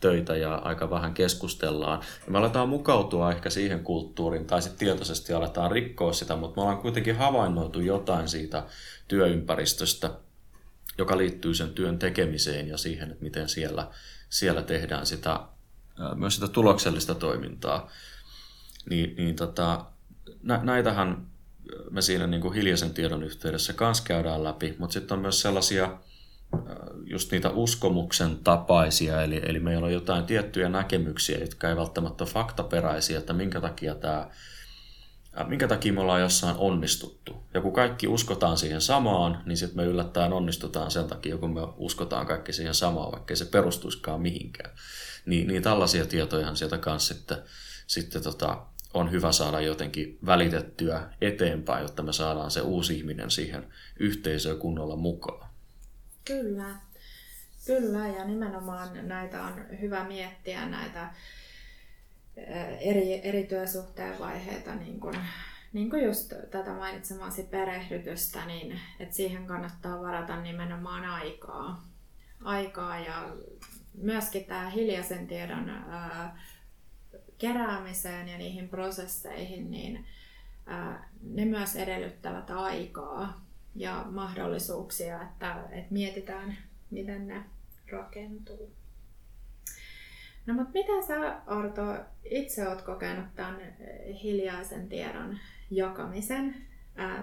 töitä 0.00 0.36
ja 0.36 0.54
aika 0.54 0.90
vähän 0.90 1.14
keskustellaan. 1.14 2.00
Ja 2.26 2.32
me 2.32 2.38
aletaan 2.38 2.68
mukautua 2.68 3.32
ehkä 3.32 3.50
siihen 3.50 3.84
kulttuuriin 3.84 4.46
tai 4.46 4.62
sitten 4.62 4.78
tietoisesti 4.78 5.32
aletaan 5.32 5.70
rikkoa 5.70 6.12
sitä, 6.12 6.36
mutta 6.36 6.56
me 6.56 6.62
ollaan 6.62 6.82
kuitenkin 6.82 7.16
havainnoitu 7.16 7.80
jotain 7.80 8.28
siitä 8.28 8.62
työympäristöstä, 9.08 10.10
joka 10.98 11.18
liittyy 11.18 11.54
sen 11.54 11.70
työn 11.70 11.98
tekemiseen 11.98 12.68
ja 12.68 12.78
siihen, 12.78 13.10
että 13.10 13.24
miten 13.24 13.48
siellä, 13.48 13.90
siellä 14.28 14.62
tehdään 14.62 15.06
sitä, 15.06 15.40
myös 16.14 16.34
sitä 16.34 16.48
tuloksellista 16.48 17.14
toimintaa. 17.14 17.90
Niin, 18.90 19.16
niin 19.16 19.36
tota, 19.36 19.84
nä, 20.42 20.60
näitähän 20.62 21.26
me 21.90 22.02
siinä 22.02 22.26
niin 22.26 22.40
kuin 22.40 22.54
hiljaisen 22.54 22.94
tiedon 22.94 23.22
yhteydessä 23.22 23.72
kanssa 23.72 24.04
käydään 24.04 24.44
läpi, 24.44 24.76
mutta 24.78 24.94
sitten 24.94 25.14
on 25.14 25.22
myös 25.22 25.40
sellaisia 25.40 25.98
just 27.04 27.32
niitä 27.32 27.50
uskomuksen 27.50 28.38
tapaisia, 28.38 29.22
eli, 29.22 29.40
eli 29.44 29.60
meillä 29.60 29.86
on 29.86 29.92
jotain 29.92 30.24
tiettyjä 30.24 30.68
näkemyksiä, 30.68 31.38
jotka 31.38 31.68
ei 31.68 31.76
välttämättä 31.76 32.24
faktaperäisiä, 32.24 33.18
että 33.18 33.32
minkä 33.32 33.60
takia 33.60 33.94
tämä 33.94 34.30
minkä 35.44 35.68
takia 35.68 35.92
me 35.92 36.00
ollaan 36.00 36.20
jossain 36.20 36.56
onnistuttu. 36.56 37.36
Ja 37.54 37.60
kun 37.60 37.72
kaikki 37.72 38.08
uskotaan 38.08 38.58
siihen 38.58 38.80
samaan, 38.80 39.42
niin 39.46 39.56
sitten 39.56 39.76
me 39.76 39.84
yllättäen 39.84 40.32
onnistutaan 40.32 40.90
sen 40.90 41.04
takia, 41.04 41.36
kun 41.38 41.54
me 41.54 41.60
uskotaan 41.76 42.26
kaikki 42.26 42.52
siihen 42.52 42.74
samaan, 42.74 43.12
vaikka 43.12 43.36
se 43.36 43.44
perustuiskaan 43.44 44.20
mihinkään. 44.20 44.70
Niin, 45.26 45.48
niin 45.48 45.62
tällaisia 45.62 46.06
tietoja 46.06 46.54
sieltä 46.54 46.78
kanssa 46.78 47.14
sitten, 47.14 47.38
sitten 47.86 48.22
tota, 48.22 48.66
on 48.94 49.10
hyvä 49.10 49.32
saada 49.32 49.60
jotenkin 49.60 50.18
välitettyä 50.26 51.02
eteenpäin, 51.20 51.82
jotta 51.82 52.02
me 52.02 52.12
saadaan 52.12 52.50
se 52.50 52.60
uusi 52.60 52.96
ihminen 52.96 53.30
siihen 53.30 53.66
yhteisöön 54.00 54.58
kunnolla 54.58 54.96
mukaan. 54.96 55.48
Kyllä, 56.24 56.76
kyllä 57.66 58.08
ja 58.08 58.24
nimenomaan 58.24 59.08
näitä 59.08 59.42
on 59.42 59.54
hyvä 59.80 60.04
miettiä 60.04 60.66
näitä 60.66 61.10
eri, 62.80 63.28
eri 63.28 63.44
työsuhteen 63.46 64.18
vaiheita, 64.18 64.74
niin 64.74 65.00
kuin, 65.00 65.14
niin 65.72 65.90
kuin 65.90 66.04
just 66.04 66.32
tätä 66.50 66.72
mainitsemasi 66.72 67.42
perehdytystä, 67.42 68.46
niin 68.46 68.80
että 69.00 69.16
siihen 69.16 69.46
kannattaa 69.46 70.00
varata 70.00 70.40
nimenomaan 70.40 71.04
aikaa. 71.04 71.84
aikaa 72.44 72.98
ja 72.98 73.28
myöskin 73.94 74.44
tämä 74.44 74.70
hiljaisen 74.70 75.26
tiedon 75.26 75.68
ää, 75.68 76.38
keräämiseen 77.38 78.28
ja 78.28 78.38
niihin 78.38 78.68
prosesseihin, 78.68 79.70
niin 79.70 80.06
ää, 80.66 81.08
ne 81.22 81.44
myös 81.44 81.76
edellyttävät 81.76 82.50
aikaa 82.50 83.44
ja 83.74 84.04
mahdollisuuksia, 84.10 85.22
että, 85.22 85.64
että 85.70 85.92
mietitään, 85.94 86.58
miten 86.90 87.28
ne 87.28 87.44
rakentuu. 87.92 88.77
No 90.48 90.54
mutta 90.54 90.72
mitä 90.72 91.06
sä 91.06 91.40
Arto 91.46 91.82
itse 92.24 92.68
oot 92.68 92.82
kokenut 92.82 93.26
tämän 93.36 93.60
hiljaisen 94.22 94.88
tiedon 94.88 95.38
jakamisen? 95.70 96.54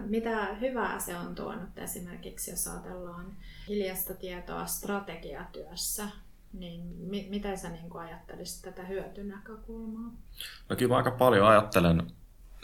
Mitä 0.06 0.54
hyvää 0.54 1.00
se 1.00 1.18
on 1.18 1.36
tuonut 1.36 1.78
esimerkiksi, 1.78 2.52
jos 2.52 2.68
ajatellaan 2.68 3.38
hiljaista 3.68 4.14
tietoa 4.14 4.66
strategiatyössä? 4.66 6.08
Niin 6.54 6.82
mi- 6.82 7.28
miten 7.30 7.58
sä 7.58 7.70
niin 7.70 7.98
ajattelisit 7.98 8.62
tätä 8.62 8.84
hyötynäkökulmaa? 8.86 10.12
No 10.70 10.76
kyllä 10.76 10.90
mä 10.90 10.98
aika 10.98 11.12
paljon 11.12 11.48
ajattelen 11.48 12.12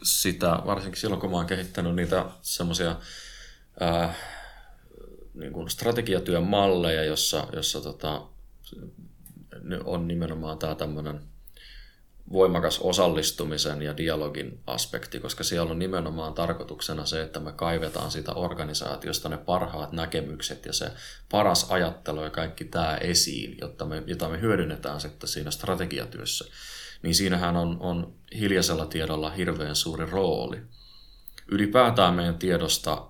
sitä, 0.03 0.59
varsinkin 0.65 1.01
silloin 1.01 1.21
kun 1.21 1.31
mä 1.31 1.37
oon 1.37 1.45
kehittänyt 1.45 1.95
niitä 1.95 2.25
semmoisia 2.41 2.95
niin 5.33 5.69
strategiatyön 5.69 6.43
malleja, 6.43 7.03
jossa, 7.03 7.47
jossa 7.53 7.81
tota, 7.81 8.27
on 9.85 10.07
nimenomaan 10.07 10.57
tämä 10.57 10.75
tämmöinen 10.75 11.21
voimakas 12.31 12.79
osallistumisen 12.79 13.81
ja 13.81 13.97
dialogin 13.97 14.59
aspekti, 14.67 15.19
koska 15.19 15.43
siellä 15.43 15.71
on 15.71 15.79
nimenomaan 15.79 16.33
tarkoituksena 16.33 17.05
se, 17.05 17.21
että 17.21 17.39
me 17.39 17.51
kaivetaan 17.51 18.11
sitä 18.11 18.33
organisaatiosta 18.33 19.29
ne 19.29 19.37
parhaat 19.37 19.91
näkemykset 19.91 20.65
ja 20.65 20.73
se 20.73 20.91
paras 21.31 21.71
ajattelu 21.71 22.23
ja 22.23 22.29
kaikki 22.29 22.65
tämä 22.65 22.97
esiin, 22.97 23.57
jotta 23.61 23.85
me, 23.85 24.03
jota 24.07 24.29
me 24.29 24.41
hyödynnetään 24.41 25.01
sitten 25.01 25.29
siinä 25.29 25.51
strategiatyössä. 25.51 26.45
Niin 27.03 27.15
siinähän 27.15 27.57
on, 27.57 27.77
on 27.79 28.13
hiljaisella 28.39 28.85
tiedolla 28.85 29.29
hirveän 29.29 29.75
suuri 29.75 30.05
rooli. 30.05 30.61
Ylipäätään 31.47 32.13
meidän 32.13 32.37
tiedosta 32.37 33.07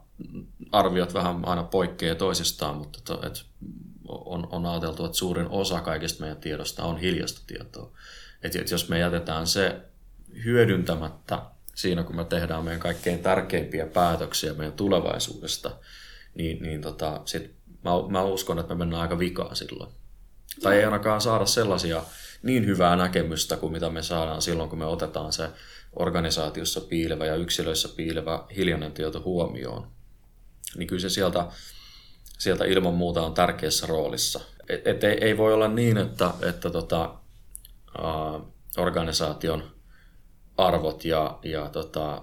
arviot 0.72 1.14
vähän 1.14 1.46
aina 1.46 1.64
poikkeaa 1.64 2.16
toisistaan, 2.16 2.76
mutta 2.76 3.00
to, 3.06 3.28
et 3.28 3.46
on, 4.12 4.48
on 4.52 4.66
ajateltu, 4.66 5.06
että 5.06 5.18
suurin 5.18 5.48
osa 5.50 5.82
kaikista 5.82 6.22
meidän 6.22 6.38
tiedosta 6.38 6.84
on 6.84 6.98
hiljasta 6.98 7.42
tietoa. 7.48 7.92
Et, 8.44 8.56
et 8.56 8.72
jos 8.72 8.90
me 8.90 9.00
jätetään 9.00 9.48
se 9.48 9.82
hyödyntämättä 10.44 11.42
siinä, 11.76 12.04
kun 12.04 12.16
me 12.16 12.26
tehdään 12.26 12.64
meidän 12.64 12.80
kaikkein 12.80 13.20
tärkeimpiä 13.20 13.86
päätöksiä 13.86 14.54
meidän 14.54 14.74
tulevaisuudesta, 14.74 15.72
niin, 16.36 16.64
niin 16.64 16.82
tota, 16.82 17.22
sit 17.26 17.56
mä, 17.84 17.92
mä 18.10 18.24
uskon, 18.24 18.60
että 18.60 18.76
me 18.76 18.80
mennään 18.80 19.02
aika 19.02 19.20
vikaan 19.20 19.56
silloin. 19.56 19.92
Tai 20.62 20.78
ei 20.78 20.86
ainakaan 20.86 21.22
saada 21.22 21.46
sellaisia 21.46 22.04
niin 22.44 22.66
hyvää 22.66 22.96
näkemystä 22.96 23.58
kuin 23.58 23.72
mitä 23.72 23.90
me 23.90 24.04
saadaan 24.04 24.42
silloin, 24.42 24.70
kun 24.70 24.80
me 24.80 24.86
otetaan 24.86 25.34
se 25.34 25.50
organisaatiossa 25.94 26.82
piilevä 26.82 27.26
ja 27.26 27.36
yksilöissä 27.36 27.90
piilevä 27.96 28.44
hiljainen 28.56 28.92
tieto 28.92 29.22
huomioon. 29.22 29.88
Niin 30.78 30.88
kyllä 30.88 31.02
se 31.02 31.10
sieltä 31.10 31.46
sieltä 32.42 32.66
ilman 32.66 32.94
muuta 32.94 33.22
on 33.22 33.34
tärkeässä 33.34 33.88
roolissa. 33.88 34.40
Et, 34.70 34.88
et 34.88 35.04
ei, 35.04 35.18
ei 35.22 35.38
voi 35.38 35.54
olla 35.54 35.68
niin, 35.68 35.98
että, 35.98 36.34
että 36.50 36.70
tota, 36.70 37.16
organisaation 38.78 39.72
arvot 40.58 41.06
ja, 41.06 41.40
ja 41.44 41.70
tota, 41.70 42.22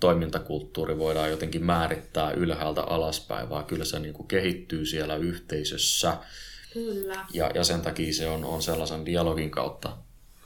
toimintakulttuuri 0.00 0.98
voidaan 0.98 1.30
jotenkin 1.30 1.64
määrittää 1.64 2.30
ylhäältä 2.30 2.82
alaspäin, 2.82 3.50
vaan 3.50 3.64
kyllä 3.64 3.84
se 3.84 3.98
niin 3.98 4.14
kuin 4.14 4.28
kehittyy 4.28 4.86
siellä 4.86 5.16
yhteisössä. 5.16 6.16
Kyllä. 6.72 7.26
Ja, 7.32 7.50
ja 7.54 7.64
sen 7.64 7.80
takia 7.80 8.12
se 8.12 8.28
on, 8.28 8.44
on 8.44 8.62
sellaisen 8.62 9.06
dialogin 9.06 9.50
kautta 9.50 9.96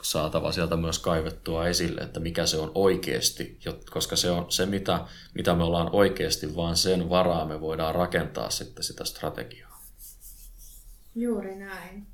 saatava 0.04 0.52
sieltä 0.52 0.76
myös 0.76 0.98
kaivettua 0.98 1.66
esille, 1.66 2.00
että 2.00 2.20
mikä 2.20 2.46
se 2.46 2.58
on 2.58 2.72
oikeasti, 2.74 3.58
koska 3.90 4.16
se 4.16 4.30
on 4.30 4.52
se, 4.52 4.66
mitä, 4.66 5.00
mitä 5.34 5.54
me 5.54 5.64
ollaan 5.64 5.90
oikeasti, 5.92 6.56
vaan 6.56 6.76
sen 6.76 7.10
varaa 7.10 7.44
me 7.44 7.60
voidaan 7.60 7.94
rakentaa 7.94 8.50
sitten 8.50 8.84
sitä 8.84 9.04
strategiaa. 9.04 9.82
Juuri 11.14 11.56
näin. 11.56 12.06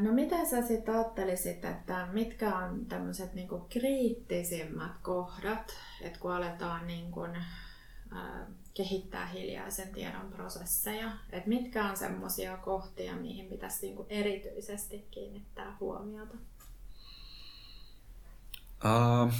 No 0.00 0.12
mitä 0.12 0.44
sä 0.44 0.66
sitten 0.66 0.94
ajattelisit, 0.94 1.64
että 1.64 2.08
mitkä 2.12 2.56
on 2.56 2.86
tämmöiset 2.86 3.34
niinku 3.34 3.66
kriittisimmät 3.68 4.92
kohdat, 5.02 5.76
että 6.00 6.18
kun 6.18 6.32
aletaan 6.32 6.86
niinku, 6.86 7.24
äh, 7.24 8.46
kehittää 8.74 9.26
hiljaisen 9.26 9.88
tiedon 9.88 10.32
prosesseja. 10.36 11.12
Et 11.32 11.46
mitkä 11.46 11.84
on 11.84 11.96
semmoisia 11.96 12.56
kohtia, 12.56 13.16
mihin 13.16 13.46
pitäisi 13.46 13.86
niinku 13.86 14.06
erityisesti 14.08 15.06
kiinnittää 15.10 15.76
huomiota? 15.80 16.34
Uh, 18.84 19.32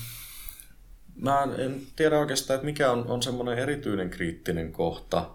mä 1.14 1.42
en 1.58 1.80
tiedä 1.96 2.18
oikeastaan, 2.18 2.54
että 2.54 2.64
mikä 2.64 2.90
on, 2.90 3.06
on 3.06 3.22
semmoinen 3.22 3.58
erityinen 3.58 4.10
kriittinen 4.10 4.72
kohta. 4.72 5.30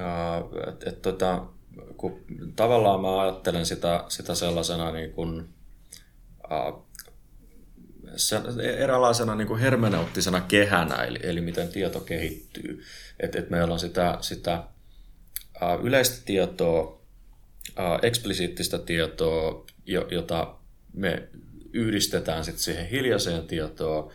Uh, 0.00 0.68
et, 0.68 0.82
et, 0.86 1.02
tota, 1.02 1.46
kun 1.96 2.20
tavallaan 2.56 3.00
mä 3.00 3.20
ajattelen 3.20 3.66
sitä, 3.66 4.04
sitä 4.08 4.34
sellaisena 4.34 4.92
niin 4.92 5.12
kuin, 5.12 5.48
uh, 6.50 6.86
eräänlaisena 8.62 9.34
niin 9.34 9.48
kuin 9.48 9.60
hermeneuttisena 9.60 10.40
kehänä, 10.40 10.94
eli, 10.94 11.18
eli 11.22 11.40
miten 11.40 11.68
tieto 11.68 12.00
kehittyy. 12.00 12.82
Et, 13.20 13.36
et 13.36 13.50
meillä 13.50 13.72
on 13.72 13.80
sitä, 13.80 14.18
sitä 14.20 14.62
uh, 15.62 15.84
yleistä 15.84 16.22
tietoa, 16.24 16.82
uh, 16.82 17.98
eksplisiittistä 18.02 18.78
tietoa, 18.78 19.66
jota 20.10 20.54
me 20.92 21.28
yhdistetään 21.72 22.44
sitten 22.44 22.62
siihen 22.62 22.86
hiljaiseen 22.86 23.46
tietoon, 23.46 24.12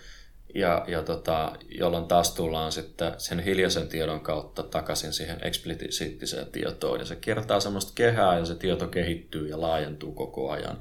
ja, 0.56 0.86
ja 0.88 1.04
tota, 1.04 1.56
jolloin 1.70 2.06
taas 2.06 2.32
tullaan 2.34 2.72
sitten 2.72 3.14
sen 3.18 3.40
hiljaisen 3.40 3.88
tiedon 3.88 4.22
kautta 4.22 4.64
takaisin 4.64 5.14
siihen 5.14 5.38
eksplisiittiseen 5.42 6.48
tietoon. 6.52 7.00
Ja 7.00 7.06
se 7.06 7.16
kertaa 7.16 7.60
semmoista 7.60 7.92
kehää 7.96 8.40
ja 8.40 8.46
se 8.46 8.56
tieto 8.56 8.88
kehittyy 8.88 9.48
ja 9.48 9.62
laajentuu 9.62 10.12
koko 10.12 10.52
ajan. 10.52 10.78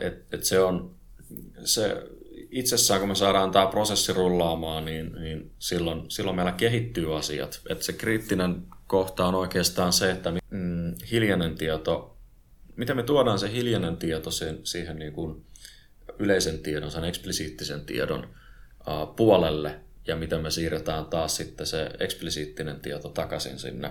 Et, 0.00 0.34
et 0.34 0.44
se 0.44 0.60
on 0.60 0.94
se 1.64 2.02
itsessään, 2.50 3.00
kun 3.00 3.08
me 3.08 3.14
saadaan 3.14 3.50
tämä 3.50 3.66
prosessi 3.66 4.12
rullaamaan, 4.12 4.84
niin, 4.84 5.12
niin 5.12 5.52
silloin, 5.58 6.10
silloin 6.10 6.36
meillä 6.36 6.52
kehittyy 6.52 7.16
asiat. 7.16 7.60
Et 7.68 7.82
se 7.82 7.92
kriittinen 7.92 8.62
kohta 8.86 9.26
on 9.26 9.34
oikeastaan 9.34 9.92
se, 9.92 10.10
että 10.10 10.32
mm, 10.50 10.94
hiljainen 11.10 11.54
tieto, 11.54 12.16
miten 12.76 12.96
me 12.96 13.02
tuodaan 13.02 13.38
se 13.38 13.52
hiljainen 13.52 13.96
tieto 13.96 14.30
sen, 14.30 14.60
siihen 14.62 14.96
niin 14.96 15.12
kuin 15.12 15.46
yleisen 16.18 16.58
tiedon, 16.58 16.90
sen 16.90 17.04
eksplisiittisen 17.04 17.84
tiedon 17.84 18.24
uh, 18.24 19.16
puolelle, 19.16 19.80
ja 20.06 20.16
miten 20.16 20.40
me 20.40 20.50
siirretään 20.50 21.06
taas 21.06 21.36
sitten 21.36 21.66
se 21.66 21.90
eksplisiittinen 22.00 22.80
tieto 22.80 23.08
takaisin 23.08 23.58
sinne 23.58 23.90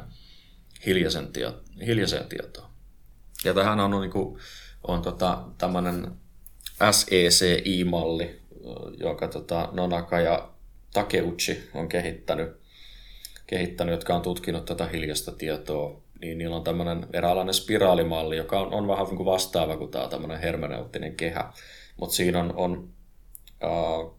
hiljaisen, 0.86 1.28
tie, 1.28 1.54
hiljaiseen 1.86 2.30
tietoon. 2.30 2.70
Ja 3.44 3.54
tähän 3.54 3.80
on, 3.80 4.02
niin 4.02 4.12
kuin, 4.12 4.40
on 4.88 5.02
tota, 5.02 5.44
tämmöinen 5.58 6.12
SECI-malli, 6.92 8.40
joka 9.00 9.28
tota, 9.28 9.70
Nonaka 9.72 10.20
ja 10.20 10.50
Takeuchi 10.94 11.70
on 11.74 11.90
kehittänyt, 11.90 12.50
kehittänyt, 13.48 13.94
jotka 13.94 14.16
on 14.16 14.22
tutkinut 14.22 14.66
tätä 14.66 14.86
hiljasta 14.86 15.32
tietoa, 15.32 16.02
niin 16.22 16.38
niillä 16.38 16.56
on 16.56 16.64
tämmöinen 16.64 17.08
eräänlainen 17.14 17.54
spiraalimalli, 17.54 18.38
joka 18.38 18.60
on, 18.60 18.74
on 18.74 18.88
vähän 18.88 19.06
kuin 19.06 19.26
vastaava 19.26 19.78
kuin 19.78 19.92
tämä 19.92 20.08
tämmöinen 20.08 20.40
hermeneuttinen 20.40 21.16
kehä. 21.16 21.54
Mutta 21.98 22.16
siinä 22.16 22.40
on, 22.40 22.54
on 22.56 22.90
uh, 23.64 24.18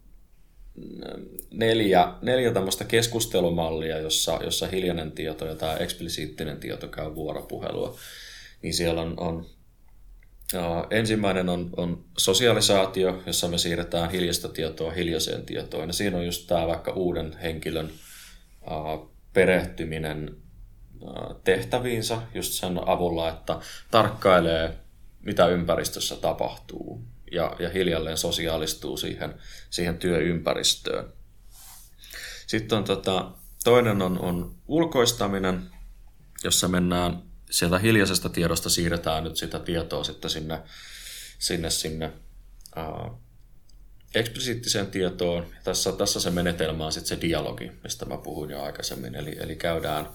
neljä, 1.51 2.13
neljä 2.23 2.53
tämmöistä 2.53 2.85
keskustelumallia, 2.85 3.99
jossa, 3.99 4.39
jossa 4.45 4.67
hiljainen 4.67 5.13
tieto 5.13 5.47
ja 5.47 5.55
tämä 5.55 5.77
eksplisiittinen 5.77 6.61
tieto 6.61 6.89
käy 6.89 7.15
vuoropuhelua. 7.15 7.97
Niin 8.63 8.75
siellä 8.75 9.03
on, 9.03 9.15
on 9.17 9.47
Ensimmäinen 10.91 11.49
on, 11.49 11.71
on 11.77 12.05
sosialisaatio, 12.19 13.23
jossa 13.27 13.49
me 13.49 13.59
siirretään 13.59 14.11
hiljasta 14.11 14.49
tietoa 14.49 14.93
hiljaiseen 14.93 15.47
tietoon. 15.47 15.89
Ja 15.89 15.93
siinä 15.93 16.17
on 16.17 16.27
just 16.27 16.47
tämä 16.47 16.67
vaikka 16.67 16.93
uuden 16.93 17.39
henkilön 17.43 17.91
perehtyminen 19.33 20.37
tehtäviinsä 21.45 22.19
just 22.35 22.53
sen 22.53 22.89
avulla, 22.89 23.29
että 23.29 23.61
tarkkailee, 23.91 24.79
mitä 25.21 25.47
ympäristössä 25.47 26.17
tapahtuu 26.17 27.05
ja, 27.33 27.57
ja 27.59 27.71
hiljalleen 27.71 28.17
sosiaalistuu 28.17 28.97
siihen, 28.97 29.35
siihen 29.71 29.99
työympäristöön. 29.99 31.13
Sitten 32.47 32.79
on 32.79 32.85
tota, 32.85 33.31
toinen 33.65 34.03
on, 34.03 34.19
on 34.19 34.55
ulkoistaminen, 34.69 35.63
jossa 36.45 36.69
mennään 36.69 37.23
sieltä 37.51 37.79
hiljaisesta 37.79 38.29
tiedosta 38.29 38.71
siirretään 38.71 39.25
nyt 39.25 39.37
sitä 39.37 39.59
tietoa 39.59 40.05
sitten 40.05 40.31
sinne, 40.31 40.63
sinne, 41.39 41.71
sinne 41.71 42.13
ää, 42.77 43.11
eksplisiittiseen 44.15 44.87
tietoon. 44.87 45.47
Tässä, 45.65 45.93
tässä 45.93 46.21
se 46.21 46.31
menetelmä 46.31 46.87
on 46.87 46.93
sitten 46.93 47.09
se 47.09 47.21
dialogi, 47.21 47.73
mistä 47.83 48.05
mä 48.05 48.17
puhuin 48.17 48.51
jo 48.51 48.63
aikaisemmin. 48.63 49.15
Eli, 49.15 49.37
eli 49.41 49.57
käydään, 49.57 50.09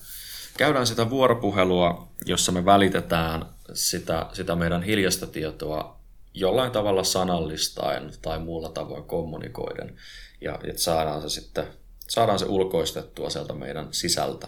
käydään 0.57 0.87
sitä 0.87 1.09
vuoropuhelua, 1.09 2.11
jossa 2.25 2.51
me 2.51 2.65
välitetään 2.65 3.45
sitä, 3.73 4.25
sitä 4.33 4.55
meidän 4.55 4.83
hiljasta 4.83 5.27
tietoa 5.27 5.99
jollain 6.33 6.71
tavalla 6.71 7.03
sanallistaen 7.03 8.11
tai 8.21 8.39
muulla 8.39 8.69
tavoin 8.69 9.03
kommunikoiden. 9.03 9.97
Ja 10.41 10.59
että 10.63 10.81
saadaan 10.81 11.21
se 11.21 11.29
sitten 11.29 11.67
saadaan 12.07 12.39
se 12.39 12.45
ulkoistettua 12.45 13.29
sieltä 13.29 13.53
meidän 13.53 13.87
sisältä. 13.91 14.47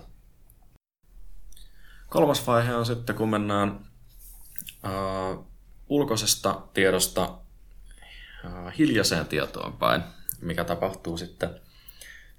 Kolmas 2.11 2.47
vaihe 2.47 2.75
on 2.75 2.85
sitten, 2.85 3.15
kun 3.15 3.29
mennään 3.29 3.79
uh, 4.85 5.45
ulkoisesta 5.89 6.61
tiedosta 6.73 7.23
uh, 7.23 8.77
hiljaiseen 8.77 9.25
tietoon 9.25 9.73
päin, 9.73 10.03
mikä 10.41 10.63
tapahtuu 10.63 11.17
sitten 11.17 11.49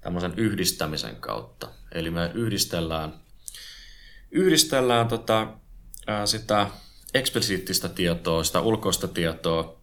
tämmöisen 0.01 0.33
yhdistämisen 0.37 1.15
kautta. 1.15 1.67
Eli 1.91 2.11
me 2.11 2.31
yhdistellään, 2.33 3.13
yhdistellään 4.31 5.07
tota, 5.07 5.41
uh, 5.43 6.25
sitä 6.25 6.67
eksplisiittistä 7.13 7.89
tietoa, 7.89 8.43
sitä 8.43 8.61
ulkoista 8.61 9.07
tietoa 9.07 9.81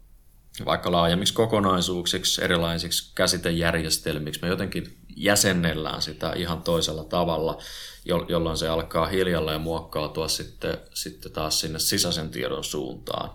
vaikka 0.65 0.93
laajemmiksi 0.93 1.35
kokonaisuuksiksi, 1.35 2.45
erilaisiksi 2.45 3.13
käsitejärjestelmiksi. 3.15 4.41
Me 4.43 4.49
jotenkin 4.49 5.00
jäsennellään 5.21 6.03
sitä 6.03 6.33
ihan 6.33 6.63
toisella 6.63 7.05
tavalla, 7.05 7.59
jolloin 8.05 8.57
se 8.57 8.69
alkaa 8.69 9.07
hiljalleen 9.07 9.61
muokkautua 9.61 10.29
sitten, 10.29 10.79
sitten 10.95 11.33
taas 11.33 11.61
sinne 11.61 11.79
sisäisen 11.79 12.31
tiedon 12.31 12.65
suuntaan. 12.65 13.31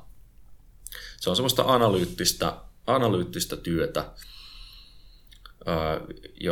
Se 1.18 1.30
on 1.30 1.36
semmoista 1.36 1.64
analyyttistä, 1.68 2.54
analyyttistä 2.88 3.58
työtä, 3.58 4.06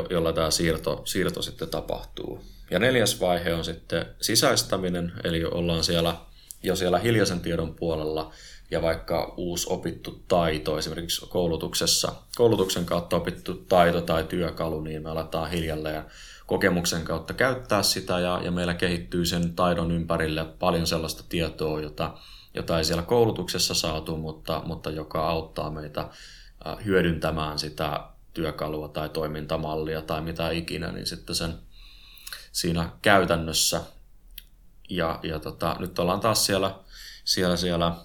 jolla 0.09 0.33
tämä 0.33 0.51
siirto, 0.51 1.01
siirto 1.05 1.41
sitten 1.41 1.69
tapahtuu. 1.69 2.45
Ja 2.71 2.79
neljäs 2.79 3.19
vaihe 3.19 3.53
on 3.53 3.65
sitten 3.65 4.05
sisäistäminen, 4.21 5.13
eli 5.23 5.45
ollaan 5.45 5.83
siellä 5.83 6.15
jo 6.63 6.75
siellä 6.75 6.99
hiljaisen 6.99 7.39
tiedon 7.41 7.75
puolella 7.75 8.33
ja 8.73 8.81
vaikka 8.81 9.33
uusi 9.37 9.67
opittu 9.69 10.23
taito, 10.27 10.77
esimerkiksi 10.77 11.25
koulutuksessa, 11.29 12.11
koulutuksen 12.35 12.85
kautta 12.85 13.15
opittu 13.15 13.53
taito 13.53 14.01
tai 14.01 14.23
työkalu, 14.23 14.81
niin 14.81 15.03
me 15.03 15.09
aletaan 15.09 15.49
hiljalleen 15.49 16.03
kokemuksen 16.47 17.03
kautta 17.03 17.33
käyttää 17.33 17.83
sitä 17.83 18.19
ja, 18.19 18.41
ja 18.43 18.51
meillä 18.51 18.73
kehittyy 18.73 19.25
sen 19.25 19.55
taidon 19.55 19.91
ympärille 19.91 20.45
paljon 20.45 20.87
sellaista 20.87 21.23
tietoa, 21.29 21.81
jota, 21.81 22.17
jota 22.53 22.77
ei 22.77 22.85
siellä 22.85 23.03
koulutuksessa 23.03 23.73
saatu, 23.73 24.17
mutta, 24.17 24.61
mutta 24.65 24.89
joka 24.89 25.29
auttaa 25.29 25.69
meitä 25.71 26.09
hyödyntämään 26.85 27.59
sitä 27.59 27.99
työkalua 28.33 28.87
tai 28.87 29.09
toimintamallia 29.09 30.01
tai 30.01 30.21
mitä 30.21 30.49
ikinä, 30.49 30.91
niin 30.91 31.05
sitten 31.05 31.35
sen 31.35 31.53
siinä 32.51 32.89
käytännössä. 33.01 33.81
Ja, 34.89 35.19
ja 35.23 35.39
tota, 35.39 35.75
nyt 35.79 35.99
ollaan 35.99 36.19
taas 36.19 36.45
siellä, 36.45 36.75
siellä, 37.23 37.57
siellä 37.57 37.95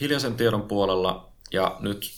hiljaisen 0.00 0.34
tiedon 0.34 0.62
puolella 0.62 1.32
ja 1.52 1.76
nyt 1.80 2.10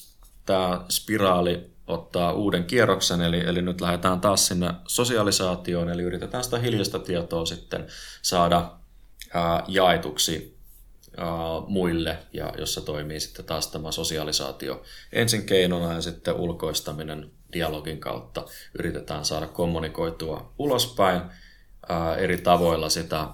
tämä 0.46 0.84
spiraali 0.88 1.74
ottaa 1.86 2.32
uuden 2.32 2.64
kierroksen, 2.64 3.20
eli, 3.20 3.40
eli 3.40 3.62
nyt 3.62 3.80
lähdetään 3.80 4.20
taas 4.20 4.46
sinne 4.46 4.74
sosialisaatioon, 4.86 5.88
eli 5.88 6.02
yritetään 6.02 6.44
sitä 6.44 6.58
hiljaista 6.58 6.98
tietoa 6.98 7.46
sitten 7.46 7.86
saada 8.22 8.72
ää, 9.34 9.64
jaetuksi 9.68 10.58
ää, 11.16 11.26
muille, 11.66 12.18
ja 12.32 12.52
jossa 12.58 12.80
toimii 12.80 13.20
sitten 13.20 13.44
taas 13.44 13.68
tämä 13.68 13.92
sosialisaatio 13.92 14.82
ensin 15.12 15.46
keinona 15.46 15.92
ja 15.92 16.00
sitten 16.00 16.34
ulkoistaminen 16.34 17.30
dialogin 17.52 18.00
kautta 18.00 18.44
yritetään 18.78 19.24
saada 19.24 19.46
kommunikoitua 19.46 20.52
ulospäin 20.58 21.22
ää, 21.88 22.16
eri 22.16 22.38
tavoilla 22.38 22.88
sitä, 22.88 23.28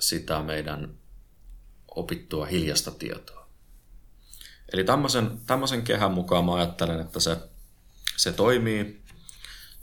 sitä 0.00 0.42
meidän 0.42 0.94
opittua 1.96 2.46
hiljasta 2.46 2.90
tietoa. 2.90 3.41
Eli 4.72 4.84
tämmöisen, 4.84 5.40
tämmöisen 5.46 5.82
kehän 5.82 6.12
mukaan 6.12 6.44
mä 6.44 6.54
ajattelen, 6.54 7.00
että 7.00 7.20
se, 7.20 7.36
se 8.16 8.32
toimii. 8.32 9.02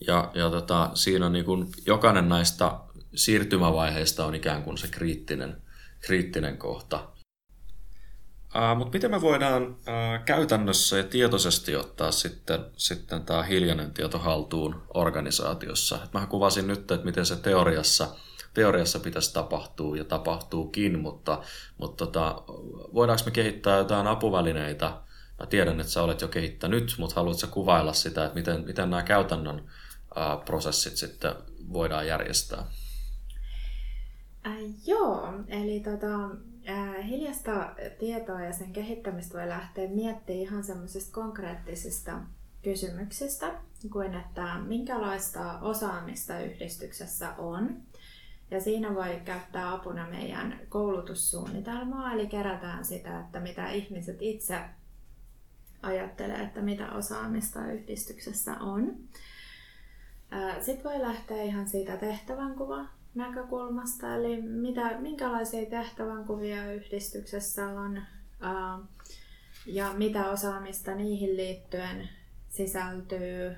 Ja, 0.07 0.31
ja 0.33 0.49
tota, 0.49 0.91
siinä 0.93 1.29
niin 1.29 1.45
kuin 1.45 1.69
jokainen 1.85 2.29
näistä 2.29 2.71
siirtymävaiheista 3.15 4.25
on 4.25 4.35
ikään 4.35 4.63
kuin 4.63 4.77
se 4.77 4.87
kriittinen, 4.87 5.61
kriittinen 6.01 6.57
kohta. 6.57 7.07
Uh, 8.55 8.77
Mutta 8.77 8.93
miten 8.93 9.11
me 9.11 9.21
voidaan 9.21 9.63
uh, 9.67 10.25
käytännössä 10.25 10.97
ja 10.97 11.03
tietoisesti 11.03 11.75
ottaa 11.75 12.11
sitten, 12.11 12.65
sitten 12.77 13.23
tämä 13.23 13.43
hiljainen 13.43 13.93
tieto 13.93 14.19
haltuun 14.19 14.83
organisaatiossa? 14.93 15.99
mä 16.13 16.25
kuvasin 16.25 16.67
nyt, 16.67 16.79
että 16.79 17.05
miten 17.05 17.25
se 17.25 17.35
teoriassa– 17.35 18.07
teoriassa 18.59 18.99
pitäisi 18.99 19.33
tapahtua 19.33 19.97
ja 19.97 20.03
tapahtuukin, 20.03 20.99
mutta, 20.99 21.41
mutta 21.77 22.05
tota, 22.05 22.43
voidaanko 22.93 23.25
me 23.25 23.31
kehittää 23.31 23.77
jotain 23.77 24.07
apuvälineitä? 24.07 24.85
Mä 25.39 25.45
tiedän, 25.45 25.79
että 25.79 25.91
sä 25.91 26.03
olet 26.03 26.21
jo 26.21 26.27
kehittänyt, 26.27 26.95
mutta 26.97 27.15
haluatko 27.15 27.47
kuvailla 27.51 27.93
sitä, 27.93 28.25
että 28.25 28.39
miten, 28.39 28.65
miten 28.65 28.89
nämä 28.89 29.03
käytännön 29.03 29.63
ää, 30.15 30.37
prosessit 30.37 30.97
sitten 30.97 31.35
voidaan 31.73 32.07
järjestää? 32.07 32.65
Äh, 34.47 34.53
joo, 34.85 35.33
eli 35.47 35.79
tota, 35.79 36.15
äh, 36.69 37.07
hiljasta 37.07 37.75
tietoa 37.99 38.41
ja 38.41 38.53
sen 38.53 38.73
kehittämistä 38.73 39.37
voi 39.37 39.47
lähteä 39.47 39.89
miettimään 39.89 40.41
ihan 40.41 40.63
semmoisista 40.63 41.13
konkreettisista 41.13 42.19
kysymyksistä, 42.63 43.53
kuin 43.91 44.13
että 44.13 44.57
minkälaista 44.57 45.59
osaamista 45.59 46.39
yhdistyksessä 46.39 47.33
on, 47.37 47.88
ja 48.51 48.61
siinä 48.61 48.95
voi 48.95 49.21
käyttää 49.25 49.73
apuna 49.73 50.07
meidän 50.07 50.59
koulutussuunnitelmaa, 50.69 52.13
eli 52.13 52.27
kerätään 52.27 52.85
sitä, 52.85 53.19
että 53.19 53.39
mitä 53.39 53.71
ihmiset 53.71 54.17
itse 54.19 54.59
ajattelee, 55.81 56.41
että 56.41 56.61
mitä 56.61 56.91
osaamista 56.91 57.71
yhdistyksessä 57.71 58.53
on. 58.53 58.95
Sitten 60.61 60.91
voi 60.91 61.01
lähteä 61.01 61.43
ihan 61.43 61.67
siitä 61.67 61.97
tehtävänkuva 61.97 62.85
näkökulmasta, 63.15 64.15
eli 64.15 64.41
mitä, 64.41 64.99
minkälaisia 64.99 65.69
tehtävänkuvia 65.69 66.73
yhdistyksessä 66.73 67.67
on 67.67 68.01
ja 69.65 69.93
mitä 69.93 70.29
osaamista 70.29 70.95
niihin 70.95 71.37
liittyen 71.37 72.09
sisältyy 72.49 73.55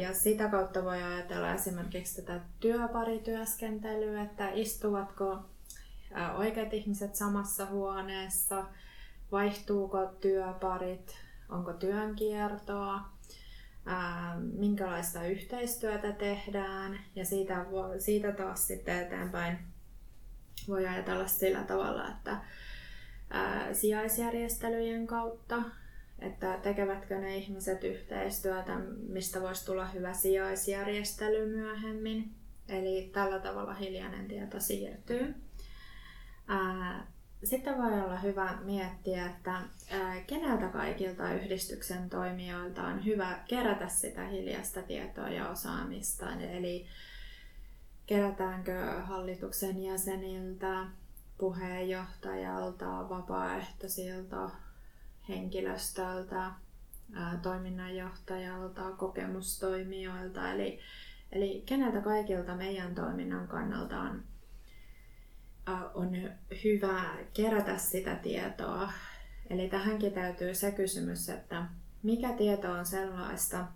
ja 0.00 0.14
sitä 0.14 0.48
kautta 0.48 0.84
voi 0.84 1.02
ajatella 1.02 1.54
esimerkiksi 1.54 2.22
tätä 2.22 2.40
työparityöskentelyä, 2.60 4.22
että 4.22 4.50
istuvatko 4.50 5.38
oikeat 6.36 6.74
ihmiset 6.74 7.14
samassa 7.14 7.66
huoneessa, 7.66 8.64
vaihtuuko 9.32 10.06
työparit, 10.06 11.16
onko 11.48 11.72
työnkiertoa, 11.72 13.00
minkälaista 14.52 15.26
yhteistyötä 15.26 16.12
tehdään 16.12 17.00
ja 17.16 17.24
siitä, 17.24 17.66
siitä 17.98 18.32
taas 18.32 18.66
sitten 18.66 18.98
eteenpäin 18.98 19.58
voi 20.68 20.86
ajatella 20.86 21.26
sillä 21.26 21.62
tavalla, 21.62 22.08
että 22.08 22.36
sijaisjärjestelyjen 23.72 25.06
kautta 25.06 25.62
että 26.22 26.58
tekevätkö 26.62 27.18
ne 27.18 27.36
ihmiset 27.36 27.84
yhteistyötä, 27.84 28.78
mistä 29.08 29.40
voisi 29.40 29.66
tulla 29.66 29.86
hyvä 29.86 30.12
sijaisjärjestely 30.12 31.46
myöhemmin. 31.46 32.34
Eli 32.68 33.10
tällä 33.12 33.38
tavalla 33.38 33.74
hiljainen 33.74 34.28
tieto 34.28 34.60
siirtyy. 34.60 35.34
Sitten 37.44 37.78
voi 37.78 38.00
olla 38.00 38.18
hyvä 38.18 38.58
miettiä, 38.64 39.26
että 39.26 39.60
keneltä 40.26 40.68
kaikilta 40.68 41.32
yhdistyksen 41.32 42.10
toimijoilta 42.10 42.82
on 42.82 43.04
hyvä 43.04 43.38
kerätä 43.48 43.88
sitä 43.88 44.24
hiljaista 44.26 44.82
tietoa 44.82 45.28
ja 45.28 45.48
osaamista. 45.48 46.32
Eli 46.34 46.86
kerätäänkö 48.06 49.02
hallituksen 49.02 49.82
jäseniltä, 49.82 50.86
puheenjohtajalta, 51.38 53.08
vapaaehtoisilta, 53.08 54.50
henkilöstöltä, 55.28 56.50
toiminnanjohtajalta, 57.42 58.90
kokemustoimijoilta, 58.90 60.52
eli, 60.52 60.78
eli 61.32 61.62
keneltä 61.66 62.00
kaikilta 62.00 62.54
meidän 62.54 62.94
toiminnan 62.94 63.48
kannalta 63.48 64.00
on, 64.00 64.24
on 65.94 66.10
hyvä 66.64 67.04
kerätä 67.34 67.78
sitä 67.78 68.14
tietoa. 68.14 68.92
Eli 69.50 69.68
tähänkin 69.68 70.12
täytyy 70.12 70.54
se 70.54 70.70
kysymys, 70.70 71.28
että 71.28 71.66
mikä 72.02 72.32
tieto 72.32 72.72
on 72.72 72.86
sellaista, 72.86 73.66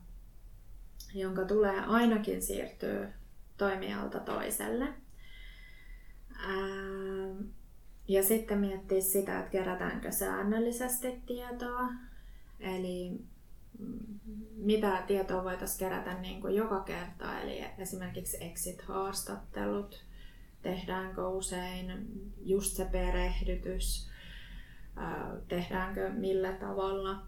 jonka 1.14 1.44
tulee 1.44 1.80
ainakin 1.80 2.42
siirtyä 2.42 3.09
toimijalta 3.56 4.20
toiselle. 4.20 4.88
Ja 8.09 8.23
sitten 8.23 8.59
miettiä 8.59 9.01
sitä, 9.01 9.38
että 9.38 9.51
kerätäänkö 9.51 10.12
säännöllisesti 10.12 11.23
tietoa. 11.27 11.88
Eli 12.61 13.11
mm, 13.79 13.99
mitä 14.57 15.03
tietoa 15.07 15.45
voitaisiin 15.45 15.79
kerätä 15.79 16.21
niin 16.21 16.40
kuin 16.40 16.55
joka 16.55 16.81
kerta, 16.81 17.40
eli 17.40 17.64
esimerkiksi 17.79 18.37
exit-haastattelut, 18.40 20.05
tehdäänkö 20.62 21.29
usein 21.29 22.07
just 22.45 22.77
se 22.77 22.85
perehdytys, 22.85 24.11
tehdäänkö 25.49 26.11
millä 26.11 26.53
tavalla, 26.53 27.27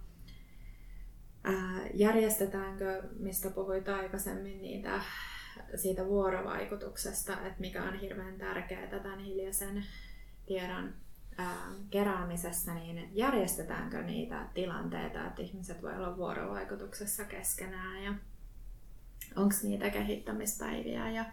järjestetäänkö, 1.95 3.03
mistä 3.19 3.51
puhuit 3.51 3.88
aikaisemmin, 3.88 4.62
niitä, 4.62 5.01
siitä 5.75 6.07
vuorovaikutuksesta, 6.07 7.33
että 7.33 7.61
mikä 7.61 7.83
on 7.83 8.01
hirveän 8.01 8.38
tärkeää 8.38 8.87
tämän 8.87 9.19
hiljaisen 9.19 9.85
tiedon 10.48 10.94
keräämisessä, 11.90 12.74
niin 12.74 13.11
järjestetäänkö 13.12 14.02
niitä 14.02 14.46
tilanteita, 14.54 15.26
että 15.26 15.42
ihmiset 15.42 15.82
voi 15.82 15.96
olla 15.96 16.16
vuorovaikutuksessa 16.16 17.24
keskenään 17.24 18.02
ja 18.02 18.14
onko 19.37 19.54
niitä 19.62 19.90
kehittämispäiviä 19.90 21.11
ja, 21.11 21.24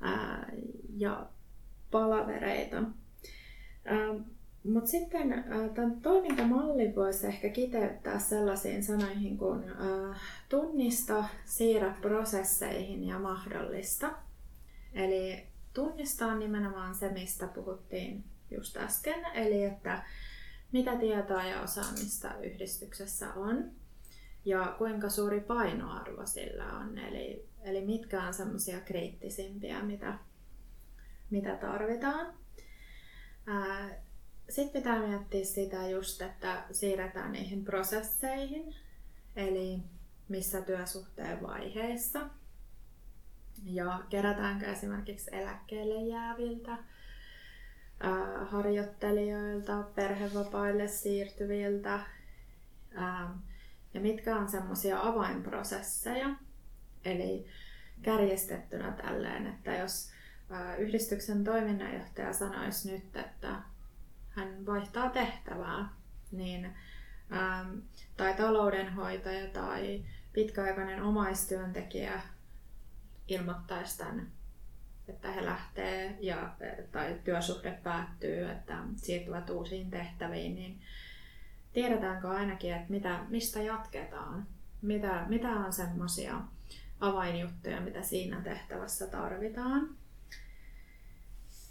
ää, 0.00 0.46
ja 0.96 1.26
palavereita. 1.90 2.82
Mutta 4.64 4.90
sitten 4.90 5.44
tämän 5.74 6.00
toimintamalli 6.00 6.94
voisi 6.96 7.26
ehkä 7.26 7.48
kiteyttää 7.48 8.18
sellaisiin 8.18 8.84
sanoihin 8.84 9.38
kuin 9.38 9.64
tunnista, 10.48 11.24
siirrä 11.44 11.94
prosesseihin 12.00 13.04
ja 13.04 13.18
mahdollista. 13.18 14.12
Eli 14.92 15.46
tunnistaa 15.76 16.34
nimenomaan 16.34 16.94
se, 16.94 17.08
mistä 17.08 17.46
puhuttiin 17.46 18.24
just 18.50 18.76
äsken, 18.76 19.24
eli 19.34 19.64
että 19.64 20.04
mitä 20.72 20.96
tietoa 20.96 21.44
ja 21.44 21.60
osaamista 21.60 22.34
yhdistyksessä 22.42 23.32
on 23.34 23.70
ja 24.44 24.74
kuinka 24.78 25.08
suuri 25.08 25.40
painoarvo 25.40 26.26
sillä 26.26 26.64
on, 26.64 26.98
eli, 26.98 27.48
eli 27.62 27.84
mitkä 27.84 28.22
on 28.22 28.34
semmoisia 28.34 28.80
kriittisimpiä, 28.80 29.82
mitä, 29.82 30.18
mitä 31.30 31.56
tarvitaan. 31.56 32.34
Sitten 34.48 34.82
pitää 34.82 35.06
miettiä 35.06 35.44
sitä 35.44 35.88
just, 35.88 36.22
että 36.22 36.64
siirretään 36.72 37.32
niihin 37.32 37.64
prosesseihin, 37.64 38.74
eli 39.36 39.78
missä 40.28 40.60
työsuhteen 40.60 41.42
vaiheessa. 41.42 42.20
Ja 43.64 44.00
kerätäänkö 44.08 44.66
esimerkiksi 44.66 45.30
eläkkeelle 45.32 46.08
jääviltä, 46.08 46.78
harjoittelijoilta, 48.46 49.82
perhevapaille 49.82 50.88
siirtyviltä, 50.88 52.00
ja 53.94 54.00
mitkä 54.00 54.36
on 54.36 54.48
semmoisia 54.48 55.00
avainprosesseja. 55.02 56.28
Eli 57.04 57.46
kärjestettynä 58.02 58.92
tälleen, 58.92 59.46
että 59.46 59.76
jos 59.76 60.10
yhdistyksen 60.78 61.44
toiminnanjohtaja 61.44 62.32
sanoisi 62.32 62.92
nyt, 62.92 63.16
että 63.16 63.56
hän 64.28 64.66
vaihtaa 64.66 65.10
tehtävää, 65.10 65.88
niin, 66.32 66.74
tai 68.16 68.34
taloudenhoitaja 68.34 69.48
tai 69.48 70.04
pitkäaikainen 70.32 71.02
omaistyöntekijä 71.02 72.22
ilmoittaisi 73.28 73.98
tämän, 73.98 74.32
että 75.08 75.32
he 75.32 75.44
lähtee 75.44 76.18
ja, 76.20 76.56
tai 76.92 77.20
työsuhde 77.24 77.78
päättyy, 77.82 78.50
että 78.50 78.78
siirtyvät 78.96 79.50
uusiin 79.50 79.90
tehtäviin, 79.90 80.54
niin 80.54 80.80
tiedetäänkö 81.72 82.28
ainakin, 82.28 82.74
että 82.74 82.90
mitä, 82.90 83.24
mistä 83.28 83.62
jatketaan, 83.62 84.46
mitä, 84.82 85.26
mitä 85.28 85.48
on 85.48 85.72
semmoisia 85.72 86.40
avainjuttuja, 87.00 87.80
mitä 87.80 88.02
siinä 88.02 88.40
tehtävässä 88.40 89.06
tarvitaan. 89.06 89.96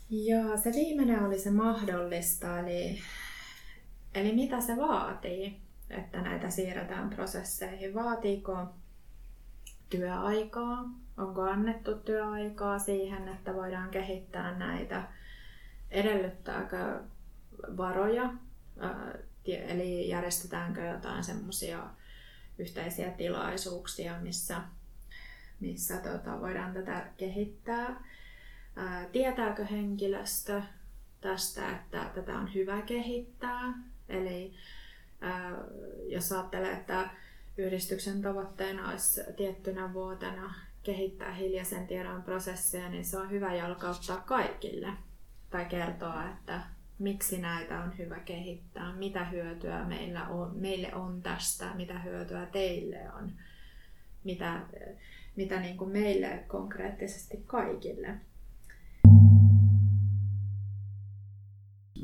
Ja 0.10 0.58
se 0.58 0.72
viimeinen 0.72 1.24
oli 1.24 1.40
se 1.40 1.52
mahdollista, 1.52 2.60
eli, 2.60 3.02
eli 4.14 4.36
mitä 4.36 4.62
se 4.62 4.78
vaatii, 4.78 5.62
että 5.90 6.22
näitä 6.22 6.50
siirretään 6.50 7.10
prosesseihin. 7.10 7.94
Vaatiiko 7.94 8.58
työaikaa? 9.90 10.90
Onko 11.18 11.42
annettu 11.42 11.96
työaikaa 11.96 12.80
siihen, 12.80 13.28
että 13.28 13.54
voidaan 13.54 13.90
kehittää 13.90 14.58
näitä? 14.58 15.04
Edellyttääkö 15.92 17.00
varoja? 17.78 18.34
Eli 19.46 20.10
järjestetäänkö 20.10 20.82
jotain 20.82 21.24
semmoisia 21.24 21.84
yhteisiä 22.58 23.10
tilaisuuksia, 23.10 24.20
missä, 24.20 24.62
missä 25.60 25.98
tota, 25.98 26.42
voidaan 26.42 26.74
tätä 26.74 27.08
kehittää? 27.18 28.04
tietääkö 29.12 29.66
henkilöstö 29.66 30.62
tästä, 31.22 31.70
että 31.70 32.12
tätä 32.16 32.38
on 32.38 32.54
hyvä 32.54 32.82
kehittää. 32.82 33.74
Eli 34.10 34.54
jos 36.08 36.32
ajattelee, 36.32 36.72
että 36.72 37.10
yhdistyksen 37.58 38.22
tavoitteena 38.22 38.90
olisi 38.90 39.22
tiettynä 39.38 39.94
vuotena 39.94 40.54
kehittää 40.86 41.34
hiljaisen 41.34 41.88
tiedon 41.88 42.24
prosesseja, 42.24 42.90
niin 42.90 43.06
se 43.06 43.18
on 43.18 43.32
hyvä 43.32 43.56
jalkauttaa 43.56 44.18
kaikille. 44.18 44.88
Tai 45.50 45.66
kertoa, 45.66 46.30
että 46.30 46.62
miksi 47.00 47.42
näitä 47.42 47.82
on 47.82 47.98
hyvä 47.98 48.20
kehittää, 48.20 48.96
mitä 48.96 49.26
hyötyä 49.26 49.86
meillä 49.86 50.28
on, 50.28 50.52
meille 50.56 50.96
on 50.96 51.22
tästä, 51.22 51.74
mitä 51.74 52.00
hyötyä 52.00 52.46
teille 52.46 53.14
on, 53.14 53.32
mitä, 54.24 54.62
mitä 55.36 55.60
niin 55.60 55.78
kuin 55.78 55.92
meille 55.92 56.44
konkreettisesti 56.48 57.44
kaikille. 57.46 58.20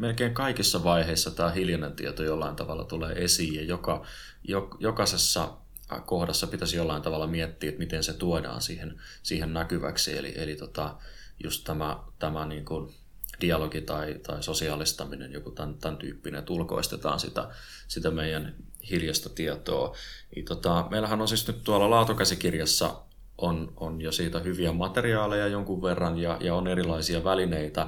melkein 0.01 0.33
kaikissa 0.33 0.83
vaiheissa 0.83 1.31
tämä 1.31 1.49
hiljainen 1.51 1.95
tieto 1.95 2.23
jollain 2.23 2.55
tavalla 2.55 2.83
tulee 2.83 3.23
esiin 3.23 3.55
ja 3.55 3.63
joka, 3.63 4.05
jo, 4.43 4.69
jokaisessa 4.79 5.57
kohdassa 5.99 6.47
pitäisi 6.47 6.77
jollain 6.77 7.01
tavalla 7.01 7.27
miettiä, 7.27 7.69
että 7.69 7.79
miten 7.79 8.03
se 8.03 8.13
tuodaan 8.13 8.61
siihen, 8.61 9.01
siihen 9.23 9.53
näkyväksi. 9.53 10.17
Eli, 10.17 10.33
eli 10.35 10.55
tota, 10.55 10.95
just 11.43 11.63
tämä, 11.63 11.99
tämä 12.19 12.45
niin 12.45 12.65
kuin 12.65 12.93
dialogi 13.41 13.81
tai, 13.81 14.15
tai 14.27 14.43
sosiaalistaminen, 14.43 15.33
joku 15.33 15.51
tämän, 15.51 15.73
tämän 15.73 15.97
tyyppinen, 15.97 16.39
että 16.39 16.53
ulkoistetaan 16.53 17.19
sitä, 17.19 17.49
sitä 17.87 18.11
meidän 18.11 18.55
hiljasta 18.89 19.29
tietoa. 19.29 19.95
Niin 20.35 20.45
tota, 20.45 20.87
meillähän 20.89 21.21
on 21.21 21.27
siis 21.27 21.47
nyt 21.47 21.63
tuolla 21.63 21.89
laatukäsikirjassa 21.89 22.95
on, 23.37 23.73
on 23.75 24.01
jo 24.01 24.11
siitä 24.11 24.39
hyviä 24.39 24.71
materiaaleja 24.71 25.47
jonkun 25.47 25.81
verran 25.81 26.17
ja, 26.17 26.37
ja 26.39 26.55
on 26.55 26.67
erilaisia 26.67 27.23
välineitä 27.23 27.87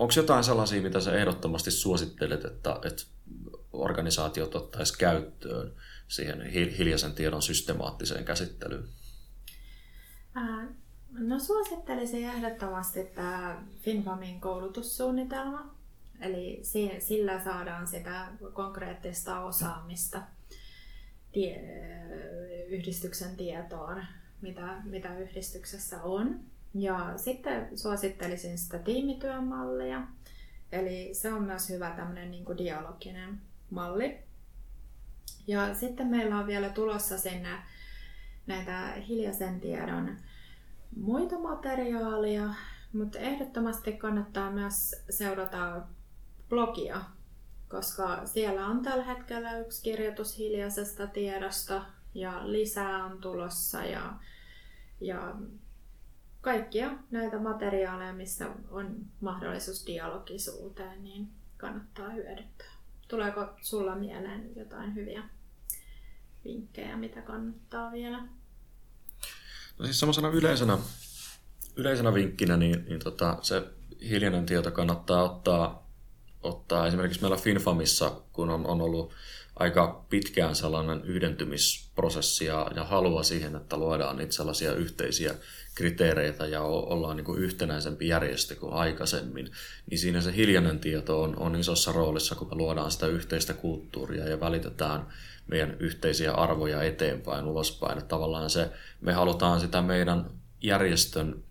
onko 0.00 0.12
jotain 0.16 0.44
sellaisia, 0.44 0.82
mitä 0.82 1.00
sä 1.00 1.12
ehdottomasti 1.12 1.70
suosittelet, 1.70 2.44
että, 2.44 2.80
että 2.84 3.02
organisaatiot 3.72 4.54
ottaisi 4.54 4.98
käyttöön 4.98 5.72
siihen 6.10 6.50
hiljaisen 6.50 7.12
tiedon 7.12 7.42
systemaattiseen 7.42 8.24
käsittelyyn? 8.24 8.84
no 11.18 11.38
suosittelisin 11.38 12.24
ehdottomasti 12.24 13.04
tämä 13.04 13.62
FinFamin 13.80 14.40
koulutussuunnitelma. 14.40 15.74
Eli 16.20 16.60
sillä 16.98 17.44
saadaan 17.44 17.86
sitä 17.86 18.26
konkreettista 18.52 19.40
osaamista 19.40 20.22
tie, 21.32 21.60
yhdistyksen 22.68 23.36
tietoon, 23.36 24.04
mitä, 24.40 24.82
mitä 24.84 25.18
yhdistyksessä 25.18 26.02
on. 26.02 26.40
Ja 26.74 27.12
sitten 27.16 27.78
suosittelisin 27.78 28.58
sitä 28.58 28.78
tiimityömallia. 28.78 30.02
Eli 30.72 31.14
se 31.14 31.32
on 31.32 31.42
myös 31.42 31.68
hyvä 31.68 31.90
tämmöinen 31.90 32.30
niin 32.30 32.58
dialoginen 32.58 33.40
malli. 33.70 34.29
Ja 35.46 35.74
sitten 35.74 36.06
meillä 36.06 36.38
on 36.38 36.46
vielä 36.46 36.68
tulossa 36.68 37.18
sinne 37.18 37.58
näitä 38.46 38.92
hiljaisen 39.08 39.60
tiedon 39.60 40.16
muita 40.96 41.38
materiaalia, 41.38 42.54
mutta 42.92 43.18
ehdottomasti 43.18 43.92
kannattaa 43.92 44.50
myös 44.50 45.04
seurata 45.10 45.82
blogia, 46.48 47.00
koska 47.68 48.26
siellä 48.26 48.66
on 48.66 48.82
tällä 48.82 49.04
hetkellä 49.04 49.58
yksi 49.58 49.82
kirjoitus 49.82 50.38
hiljaisesta 50.38 51.06
tiedosta 51.06 51.84
ja 52.14 52.52
lisää 52.52 53.04
on 53.04 53.20
tulossa 53.20 53.84
ja, 53.84 54.12
ja 55.00 55.36
kaikkia 56.40 56.90
näitä 57.10 57.38
materiaaleja, 57.38 58.12
missä 58.12 58.46
on 58.70 58.96
mahdollisuus 59.20 59.86
dialogisuuteen, 59.86 61.02
niin 61.02 61.28
kannattaa 61.56 62.10
hyödyntää. 62.10 62.69
Tuleeko 63.10 63.48
sulla 63.62 63.94
mieleen 63.94 64.56
jotain 64.56 64.94
hyviä 64.94 65.22
vinkkejä, 66.44 66.96
mitä 66.96 67.22
kannattaa 67.22 67.92
vielä? 67.92 68.20
No 69.78 69.84
siis 69.84 70.00
semmoisena 70.00 70.28
yleisenä, 70.28 70.78
yleisenä 71.76 72.14
vinkkinä, 72.14 72.56
niin, 72.56 72.84
niin 72.88 73.00
tota, 73.00 73.38
se 73.42 73.62
hiljainen 74.08 74.46
tieto 74.46 74.70
kannattaa 74.70 75.22
ottaa, 75.22 75.90
ottaa 76.42 76.86
esimerkiksi 76.86 77.20
meillä 77.20 77.36
Finfamissa, 77.36 78.22
kun 78.32 78.50
on, 78.50 78.66
on 78.66 78.80
ollut 78.80 79.14
aika 79.56 80.04
pitkään 80.10 80.54
sellainen 80.54 81.04
yhdentymisprosessi 81.04 82.44
ja, 82.44 82.70
ja 82.76 82.84
halua 82.84 83.22
siihen, 83.22 83.56
että 83.56 83.76
luodaan 83.76 84.16
niitä 84.16 84.32
sellaisia 84.32 84.74
yhteisiä 84.74 85.34
kriteereitä 85.74 86.46
ja 86.46 86.62
ollaan 86.62 87.16
niin 87.16 87.24
kuin 87.24 87.42
yhtenäisempi 87.42 88.08
järjestö 88.08 88.56
kuin 88.56 88.72
aikaisemmin, 88.72 89.50
niin 89.90 89.98
siinä 89.98 90.20
se 90.20 90.36
hiljainen 90.36 90.78
tieto 90.78 91.22
on, 91.22 91.38
on 91.38 91.56
isossa 91.56 91.92
roolissa, 91.92 92.34
kun 92.34 92.48
me 92.48 92.54
luodaan 92.54 92.90
sitä 92.90 93.06
yhteistä 93.06 93.54
kulttuuria 93.54 94.28
ja 94.28 94.40
välitetään 94.40 95.06
meidän 95.46 95.76
yhteisiä 95.80 96.32
arvoja 96.32 96.82
eteenpäin, 96.82 97.44
ulospäin. 97.44 97.98
Että 97.98 98.08
tavallaan 98.08 98.50
se, 98.50 98.70
me 99.00 99.12
halutaan 99.12 99.60
sitä 99.60 99.82
meidän 99.82 100.30
järjestön 100.62 101.44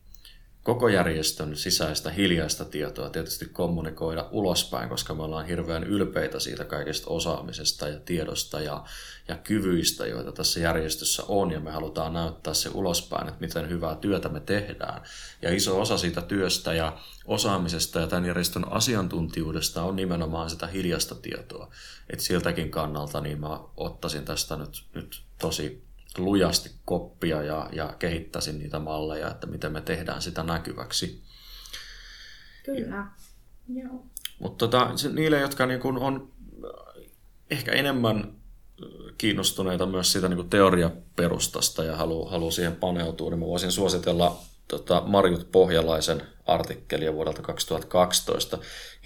koko 0.63 0.87
järjestön 0.87 1.55
sisäistä 1.55 2.09
hiljaista 2.09 2.65
tietoa 2.65 3.09
tietysti 3.09 3.45
kommunikoida 3.45 4.27
ulospäin, 4.31 4.89
koska 4.89 5.13
me 5.13 5.23
ollaan 5.23 5.45
hirveän 5.45 5.83
ylpeitä 5.83 6.39
siitä 6.39 6.65
kaikesta 6.65 7.09
osaamisesta 7.09 7.87
ja 7.87 7.99
tiedosta 7.99 8.61
ja, 8.61 8.83
ja 9.27 9.37
kyvyistä, 9.37 10.07
joita 10.07 10.31
tässä 10.31 10.59
järjestössä 10.59 11.23
on, 11.27 11.51
ja 11.51 11.59
me 11.59 11.71
halutaan 11.71 12.13
näyttää 12.13 12.53
se 12.53 12.69
ulospäin, 12.73 13.27
että 13.27 13.41
miten 13.41 13.69
hyvää 13.69 13.95
työtä 13.95 14.29
me 14.29 14.39
tehdään. 14.39 15.01
Ja 15.41 15.53
iso 15.53 15.81
osa 15.81 15.97
siitä 15.97 16.21
työstä 16.21 16.73
ja 16.73 16.97
osaamisesta 17.25 17.99
ja 17.99 18.07
tämän 18.07 18.25
järjestön 18.25 18.71
asiantuntijuudesta 18.71 19.83
on 19.83 19.95
nimenomaan 19.95 20.49
sitä 20.49 20.67
hiljaista 20.67 21.15
tietoa. 21.15 21.71
Että 22.09 22.25
siltäkin 22.25 22.71
kannalta 22.71 23.21
niin 23.21 23.39
mä 23.39 23.59
ottaisin 23.77 24.25
tästä 24.25 24.55
nyt, 24.55 24.83
nyt 24.93 25.21
tosi 25.41 25.88
lujasti 26.17 26.71
koppia 26.85 27.43
ja, 27.43 27.69
ja 27.71 27.95
kehittäisin 27.99 28.59
niitä 28.59 28.79
malleja, 28.79 29.31
että 29.31 29.47
miten 29.47 29.71
me 29.71 29.81
tehdään 29.81 30.21
sitä 30.21 30.43
näkyväksi. 30.43 31.23
Kyllä, 32.65 33.07
joo. 33.73 34.05
Mutta 34.39 34.67
tota, 34.67 34.91
niille, 35.13 35.39
jotka 35.39 35.65
niin 35.65 35.79
kun 35.79 35.97
on 35.97 36.31
ehkä 37.51 37.71
enemmän 37.71 38.39
kiinnostuneita 39.17 39.85
myös 39.85 40.11
siitä 40.11 40.29
niin 40.29 40.49
teoriaperustasta 40.49 41.83
ja 41.83 41.95
haluaa 41.95 42.31
halu 42.31 42.51
siihen 42.51 42.75
paneutua, 42.75 43.29
niin 43.29 43.39
mä 43.39 43.45
voisin 43.45 43.71
suositella 43.71 44.39
tota, 44.67 45.03
Marjut 45.05 45.51
Pohjalaisen 45.51 46.21
artikkelia 46.45 47.13
vuodelta 47.13 47.41
2012, 47.41 48.57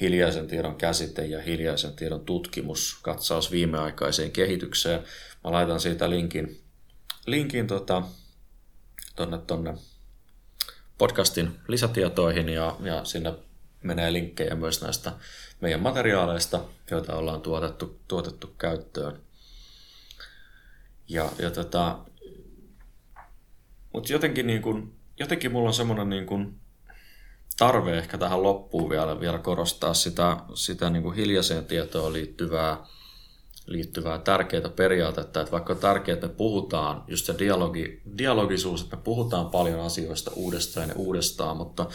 Hiljaisen 0.01 0.47
tiedon 0.47 0.75
käsite 0.75 1.25
ja 1.25 1.41
hiljaisen 1.41 1.93
tiedon 1.95 2.25
tutkimus, 2.25 2.99
katsaus 3.01 3.51
viimeaikaiseen 3.51 4.31
kehitykseen. 4.31 5.03
Mä 5.43 5.51
laitan 5.51 5.79
siitä 5.79 6.09
linkin 6.09 6.62
linkin 7.25 7.67
tota, 7.67 8.01
tonne, 9.15 9.37
tonne 9.37 9.73
podcastin 10.97 11.59
lisätietoihin 11.67 12.49
ja, 12.49 12.75
ja 12.79 13.05
sinne 13.05 13.33
menee 13.83 14.13
linkkejä 14.13 14.55
myös 14.55 14.81
näistä 14.81 15.11
meidän 15.61 15.81
materiaaleista, 15.81 16.61
joita 16.91 17.15
ollaan 17.15 17.41
tuotettu, 17.41 17.99
tuotettu 18.07 18.47
käyttöön. 18.57 19.21
Ja, 21.09 21.29
ja 21.39 21.51
tota, 21.51 21.99
mutta 23.93 24.13
jotenkin, 24.13 24.47
niin 24.47 24.61
kun, 24.61 24.93
jotenkin 25.19 25.51
mulla 25.51 25.69
on 25.69 25.73
semmoinen 25.73 26.09
niin 26.09 26.25
kun 26.25 26.59
tarve 27.57 27.97
ehkä 27.97 28.17
tähän 28.17 28.43
loppuun 28.43 28.89
vielä, 28.89 29.19
vielä 29.19 29.39
korostaa 29.39 29.93
sitä, 29.93 30.37
sitä 30.53 30.89
niin 30.89 31.03
kuin 31.03 31.15
hiljaiseen 31.15 31.65
tietoon 31.65 32.13
liittyvää 32.13 32.77
liittyvää 33.65 34.19
tärkeää 34.19 34.69
periaatetta, 34.75 35.41
että 35.41 35.51
vaikka 35.51 35.73
on 35.73 35.79
tärkeää, 35.79 36.13
että 36.13 36.27
me 36.27 36.33
puhutaan, 36.33 37.03
just 37.07 37.25
se 37.25 37.35
dialogi, 37.39 38.01
dialogisuus, 38.17 38.81
että 38.81 38.95
me 38.95 39.01
puhutaan 39.01 39.49
paljon 39.49 39.79
asioista 39.79 40.31
uudestaan 40.35 40.89
ja 40.89 40.95
uudestaan, 40.95 41.57
mutta, 41.57 41.85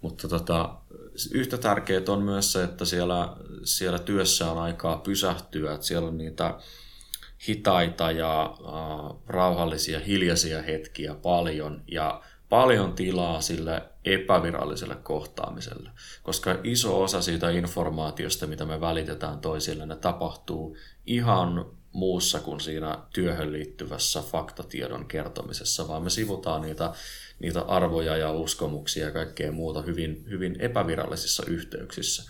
mutta 0.00 0.28
tota, 0.28 0.74
yhtä 1.32 1.58
tärkeää 1.58 2.02
on 2.08 2.22
myös 2.22 2.52
se, 2.52 2.64
että 2.64 2.84
siellä, 2.84 3.36
siellä 3.64 3.98
työssä 3.98 4.50
on 4.50 4.58
aikaa 4.58 4.96
pysähtyä, 4.96 5.74
että 5.74 5.86
siellä 5.86 6.08
on 6.08 6.18
niitä 6.18 6.58
hitaita 7.48 8.10
ja 8.10 8.42
äh, 8.42 9.16
rauhallisia, 9.26 10.00
hiljaisia 10.00 10.62
hetkiä 10.62 11.14
paljon 11.14 11.82
ja 11.90 12.22
paljon 12.48 12.92
tilaa 12.92 13.40
sille 13.40 13.82
epäviralliselle 14.14 14.94
kohtaamiselle, 14.94 15.90
koska 16.22 16.58
iso 16.64 17.02
osa 17.02 17.22
siitä 17.22 17.50
informaatiosta, 17.50 18.46
mitä 18.46 18.64
me 18.64 18.80
välitetään 18.80 19.38
toisille, 19.38 19.86
ne 19.86 19.96
tapahtuu 19.96 20.76
ihan 21.06 21.66
muussa 21.92 22.40
kuin 22.40 22.60
siinä 22.60 22.98
työhön 23.12 23.52
liittyvässä 23.52 24.22
faktatiedon 24.22 25.06
kertomisessa, 25.06 25.88
vaan 25.88 26.02
me 26.02 26.10
sivutaan 26.10 26.62
niitä, 26.62 26.92
niitä 27.38 27.60
arvoja 27.60 28.16
ja 28.16 28.32
uskomuksia 28.32 29.06
ja 29.06 29.12
kaikkea 29.12 29.52
muuta 29.52 29.82
hyvin, 29.82 30.24
hyvin 30.30 30.56
epävirallisissa 30.60 31.42
yhteyksissä. 31.46 32.22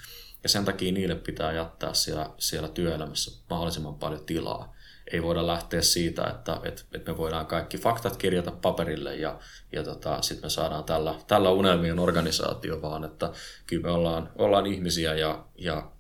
Ja 0.43 0.49
sen 0.49 0.65
takia 0.65 0.93
niille 0.93 1.15
pitää 1.15 1.53
jättää 1.53 1.95
siellä, 1.95 2.31
siellä 2.39 2.69
työelämässä 2.69 3.41
mahdollisimman 3.51 3.95
paljon 3.95 4.25
tilaa 4.25 4.75
ei 5.13 5.23
voida 5.23 5.47
lähteä 5.47 5.83
siitä, 5.83 6.27
että, 6.27 6.61
että, 6.65 6.83
että 6.95 7.13
me 7.13 7.19
voidaan 7.19 7.47
kaikki 7.47 7.79
faktat 7.79 8.17
kirjata 8.17 8.51
paperille 8.51 9.17
ja, 9.17 9.39
ja 9.73 9.85
tota, 9.85 10.23
sitten 10.23 10.47
me 10.47 10.51
saadaan 10.51 10.85
tällä, 10.85 11.15
tällä 11.27 11.51
unelmien 11.51 11.99
organisaatio, 11.99 12.83
vaan 12.83 13.05
että 13.05 13.33
kyllä 13.67 13.83
me 13.83 13.91
ollaan, 13.91 14.31
ollaan 14.37 14.67
ihmisiä 14.67 15.15
ja, 15.15 15.45
ja 15.59 15.91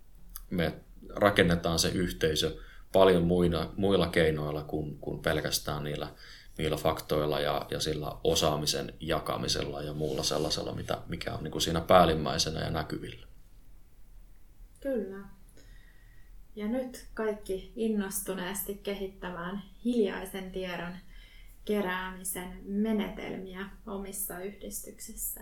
me 0.51 0.75
rakennetaan 1.09 1.79
se 1.79 1.89
yhteisö 1.89 2.57
paljon 2.93 3.23
muina, 3.23 3.73
muilla 3.77 4.07
keinoilla 4.07 4.63
kuin, 4.63 4.99
kuin 4.99 5.23
pelkästään 5.23 5.85
niillä, 5.85 6.09
niillä 6.59 6.77
faktoilla 6.77 7.41
ja, 7.41 7.67
ja 7.71 7.81
sillä 7.81 8.13
osaamisen 8.25 8.95
jakamisella 9.01 9.83
ja 9.83 9.93
muulla 9.93 10.23
sellaisella, 10.23 10.75
mitä, 10.75 10.99
mikä 11.09 11.35
on 11.35 11.45
niin 11.45 11.53
kuin 11.53 11.63
siinä 11.63 11.81
päällimmäisenä 11.81 12.61
ja 12.61 12.71
näkyvillä. 12.71 13.27
Kyllä. 14.81 15.38
Ja 16.59 16.69
nyt 16.69 17.07
kaikki 17.15 17.73
innostuneesti 17.77 18.81
kehittämään 18.83 19.63
hiljaisen 19.85 20.51
tiedon 20.51 20.93
keräämisen 21.65 22.61
menetelmiä 22.65 23.67
omissa 23.87 24.39
yhdistyksissä. 24.39 25.41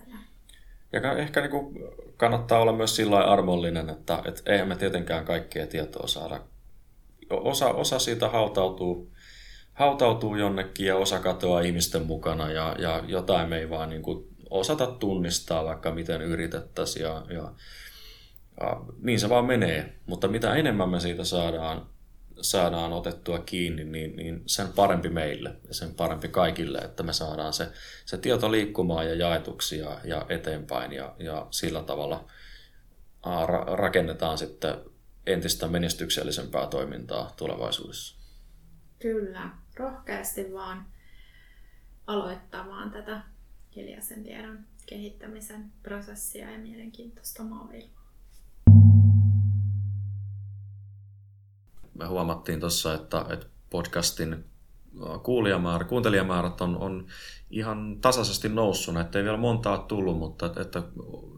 Ja 0.93 1.17
ehkä 1.17 1.41
niin 1.41 1.51
kuin 1.51 1.79
kannattaa 2.17 2.61
olla 2.61 2.73
myös 2.73 2.97
sillä 2.97 3.19
armollinen, 3.19 3.91
että, 3.91 4.23
että 4.25 4.53
eihän 4.53 4.69
me 4.69 4.77
tietenkään 4.77 5.25
kaikkea 5.25 5.67
tietoa 5.67 6.07
saada. 6.07 6.41
Osa, 7.31 7.69
osa 7.69 7.99
siitä 7.99 8.29
hautautuu, 8.29 9.13
hautautuu 9.73 10.37
jonnekin 10.37 10.87
ja 10.87 10.97
osa 10.97 11.19
katoaa 11.19 11.61
ihmisten 11.61 12.07
mukana 12.07 12.51
ja, 12.51 12.77
ja 12.79 13.05
jotain 13.07 13.49
me 13.49 13.59
ei 13.59 13.71
vaan 13.71 13.91
niin 13.91 14.03
kuin 14.03 14.29
osata 14.51 14.87
tunnistaa, 14.87 15.65
vaikka 15.65 15.91
miten 15.91 16.23
yritettäisiin. 16.23 17.03
Ja, 17.03 17.27
ja 17.29 17.53
niin 19.03 19.21
se 19.21 19.29
vaan 19.29 19.45
menee, 19.45 19.99
mutta 20.07 20.29
mitä 20.29 20.55
enemmän 20.55 20.89
me 20.89 21.01
siitä 21.01 21.25
saadaan, 21.25 21.87
saadaan 22.41 22.93
otettua 22.93 23.39
kiinni, 23.39 23.85
niin, 23.85 24.17
niin 24.17 24.43
sen 24.47 24.69
parempi 24.69 25.09
meille 25.09 25.57
ja 25.69 25.75
sen 25.75 25.95
parempi 25.95 26.29
kaikille, 26.29 26.79
että 26.79 27.03
me 27.03 27.13
saadaan 27.13 27.53
se, 27.53 27.69
se 28.05 28.19
tieto 28.19 28.51
liikkumaan 28.53 29.07
ja 29.07 29.15
jaetuksi 29.15 29.79
ja, 29.79 30.01
ja 30.05 30.27
eteenpäin 30.29 30.93
ja, 30.93 31.15
ja 31.19 31.47
sillä 31.51 31.83
tavalla 31.83 32.29
ra- 33.27 33.77
rakennetaan 33.77 34.39
sitten 34.39 34.75
entistä 35.27 35.69
menestyksellisempää 35.69 36.67
toimintaa 36.67 37.35
tulevaisuudessa. 37.37 38.17
Kyllä, 38.99 39.51
rohkeasti 39.77 40.53
vaan 40.53 40.87
aloittamaan 42.07 42.91
tätä 42.91 43.23
hiljaisen 43.77 44.25
tiedon 44.25 44.59
kehittämisen 44.87 45.73
prosessia 45.83 46.51
ja 46.51 46.59
mielenkiintoista 46.59 47.43
maailmaa. 47.43 47.96
Me 51.99 52.07
huomattiin 52.07 52.61
tuossa, 52.61 52.95
että, 52.95 53.25
että 53.31 53.47
podcastin 53.71 54.45
kuulijamäärä, 55.23 55.85
kuuntelijamäärät 55.85 56.61
on, 56.61 56.77
on 56.79 57.07
ihan 57.51 57.99
tasaisesti 58.01 58.49
noussut. 58.49 58.97
Että 58.97 59.19
ei 59.19 59.25
vielä 59.25 59.37
montaa 59.37 59.79
tullut, 59.79 60.19
mutta 60.19 60.47
että, 60.47 60.61
että 60.61 60.83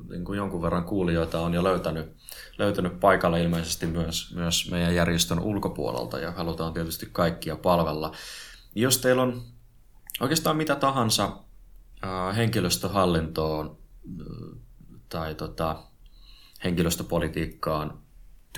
niin 0.09 0.24
kuin 0.24 0.36
jonkun 0.36 0.62
verran 0.62 0.84
kuulijoita 0.84 1.40
on 1.40 1.54
jo 1.54 1.64
löytänyt, 1.64 2.16
löytänyt 2.59 3.00
paikalle 3.00 3.42
ilmeisesti 3.42 3.86
myös, 3.86 4.34
myös 4.34 4.70
meidän 4.70 4.94
järjestön 4.94 5.40
ulkopuolelta 5.40 6.18
ja 6.18 6.32
halutaan 6.32 6.72
tietysti 6.72 7.09
kaikkia 7.12 7.56
palvella. 7.56 8.12
Jos 8.74 8.98
teillä 8.98 9.22
on 9.22 9.42
oikeastaan 10.20 10.56
mitä 10.56 10.76
tahansa 10.76 11.36
henkilöstöhallintoon 12.36 13.78
tai 15.09 15.34
tota, 15.34 15.82
henkilöstöpolitiikkaan 16.64 17.98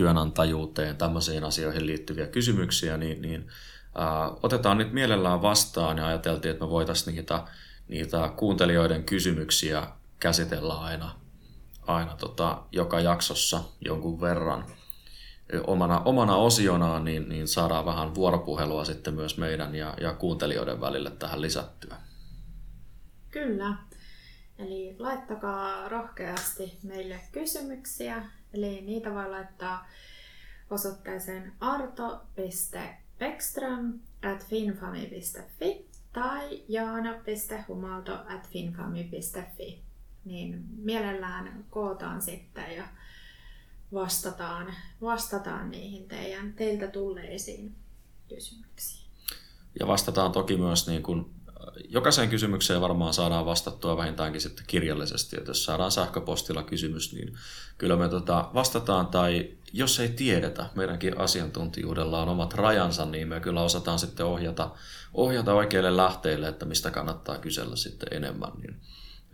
työnantajuuteen, 0.00 0.96
tämmöisiin 0.96 1.44
asioihin 1.44 1.86
liittyviä 1.86 2.26
kysymyksiä, 2.26 2.96
niin, 2.96 3.22
niin 3.22 3.48
ää, 3.94 4.30
otetaan 4.42 4.78
nyt 4.78 4.92
mielellään 4.92 5.42
vastaan 5.42 5.98
ja 5.98 6.06
ajateltiin, 6.06 6.52
että 6.52 6.64
me 6.64 6.70
voitaisiin 6.70 7.16
niitä, 7.16 7.44
niitä 7.88 8.32
kuuntelijoiden 8.36 9.04
kysymyksiä 9.04 9.86
käsitellä 10.20 10.80
aina, 10.80 11.14
aina 11.86 12.16
tota, 12.16 12.62
joka 12.72 13.00
jaksossa 13.00 13.62
jonkun 13.80 14.20
verran 14.20 14.64
omana, 15.66 16.00
omana 16.04 16.36
osionaan, 16.36 17.04
niin, 17.04 17.28
niin 17.28 17.48
saadaan 17.48 17.84
vähän 17.84 18.14
vuoropuhelua 18.14 18.84
sitten 18.84 19.14
myös 19.14 19.38
meidän 19.38 19.74
ja, 19.74 19.94
ja 20.00 20.12
kuuntelijoiden 20.12 20.80
välille 20.80 21.10
tähän 21.10 21.42
lisättyä. 21.42 21.96
Kyllä. 23.30 23.74
Eli 24.58 24.96
laittakaa 24.98 25.88
rohkeasti 25.88 26.78
meille 26.82 27.20
kysymyksiä. 27.32 28.39
Eli 28.54 28.80
niitä 28.80 29.14
voi 29.14 29.30
laittaa 29.30 29.88
osoitteeseen 30.70 31.52
arto.beckström 31.60 34.00
at 34.22 34.46
finfami.fi 34.46 35.86
tai 36.12 36.62
jaana.humalto 36.68 38.14
at 38.14 38.48
finfami.fi. 38.48 39.82
Niin 40.24 40.64
mielellään 40.76 41.64
kootaan 41.70 42.22
sitten 42.22 42.76
ja 42.76 42.84
vastataan, 43.92 44.74
vastataan 45.00 45.70
niihin 45.70 46.08
teidän, 46.08 46.52
teiltä 46.52 46.88
tulleisiin 46.88 47.74
kysymyksiin. 48.28 49.10
Ja 49.80 49.86
vastataan 49.86 50.32
toki 50.32 50.56
myös 50.56 50.88
niin 50.88 51.02
kuin 51.02 51.30
jokaiseen 51.88 52.28
kysymykseen 52.28 52.80
varmaan 52.80 53.14
saadaan 53.14 53.46
vastattua 53.46 53.96
vähintäänkin 53.96 54.40
sitten 54.40 54.64
kirjallisesti. 54.66 55.36
Että 55.36 55.50
jos 55.50 55.64
saadaan 55.64 55.92
sähköpostilla 55.92 56.62
kysymys, 56.62 57.12
niin 57.12 57.36
kyllä 57.80 57.96
me 57.96 58.08
tota 58.08 58.50
vastataan. 58.54 59.06
Tai 59.06 59.50
jos 59.72 60.00
ei 60.00 60.08
tiedetä, 60.08 60.66
meidänkin 60.74 61.18
asiantuntijuudella 61.18 62.22
on 62.22 62.28
omat 62.28 62.54
rajansa, 62.54 63.04
niin 63.04 63.28
me 63.28 63.40
kyllä 63.40 63.62
osataan 63.62 63.98
sitten 63.98 64.26
ohjata, 64.26 64.70
ohjata 65.14 65.54
oikeille 65.54 65.96
lähteille, 65.96 66.48
että 66.48 66.66
mistä 66.66 66.90
kannattaa 66.90 67.38
kysellä 67.38 67.76
sitten 67.76 68.08
enemmän. 68.10 68.52
Niin, 68.62 68.80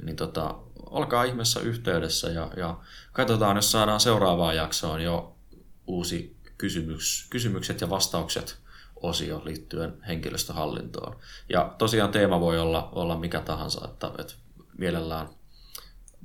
niin 0.02 0.16
tota, 0.16 0.54
olkaa 0.90 1.24
ihmeessä 1.24 1.60
yhteydessä 1.60 2.28
ja, 2.28 2.50
ja 2.56 2.78
katsotaan, 3.12 3.56
jos 3.56 3.72
saadaan 3.72 4.00
seuraavaan 4.00 4.56
jaksoon 4.56 5.02
jo 5.02 5.36
uusi 5.86 6.36
kysymys, 6.58 7.26
kysymykset 7.30 7.80
ja 7.80 7.90
vastaukset 7.90 8.58
osio 8.96 9.42
liittyen 9.44 10.02
henkilöstöhallintoon. 10.08 11.16
Ja 11.48 11.74
tosiaan 11.78 12.10
teema 12.10 12.40
voi 12.40 12.58
olla, 12.58 12.88
olla 12.92 13.18
mikä 13.18 13.40
tahansa, 13.40 13.88
että, 13.88 14.10
että 14.18 14.34
mielellään, 14.78 15.28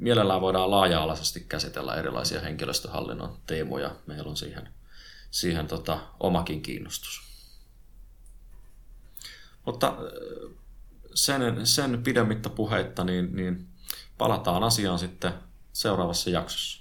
mielellään 0.01 0.41
voidaan 0.41 0.71
laaja-alaisesti 0.71 1.39
käsitellä 1.39 1.95
erilaisia 1.95 2.41
henkilöstöhallinnon 2.41 3.37
teemoja. 3.47 3.95
Meillä 4.07 4.29
on 4.29 4.37
siihen, 4.37 4.69
siihen 5.31 5.67
tota, 5.67 5.99
omakin 6.19 6.61
kiinnostus. 6.61 7.21
Mutta 9.65 9.97
sen, 11.13 11.67
sen 11.67 12.03
pidemmittä 12.03 12.49
puheitta, 12.49 13.03
niin, 13.03 13.35
niin 13.35 13.67
palataan 14.17 14.63
asiaan 14.63 14.99
sitten 14.99 15.33
seuraavassa 15.73 16.29
jaksossa. 16.29 16.80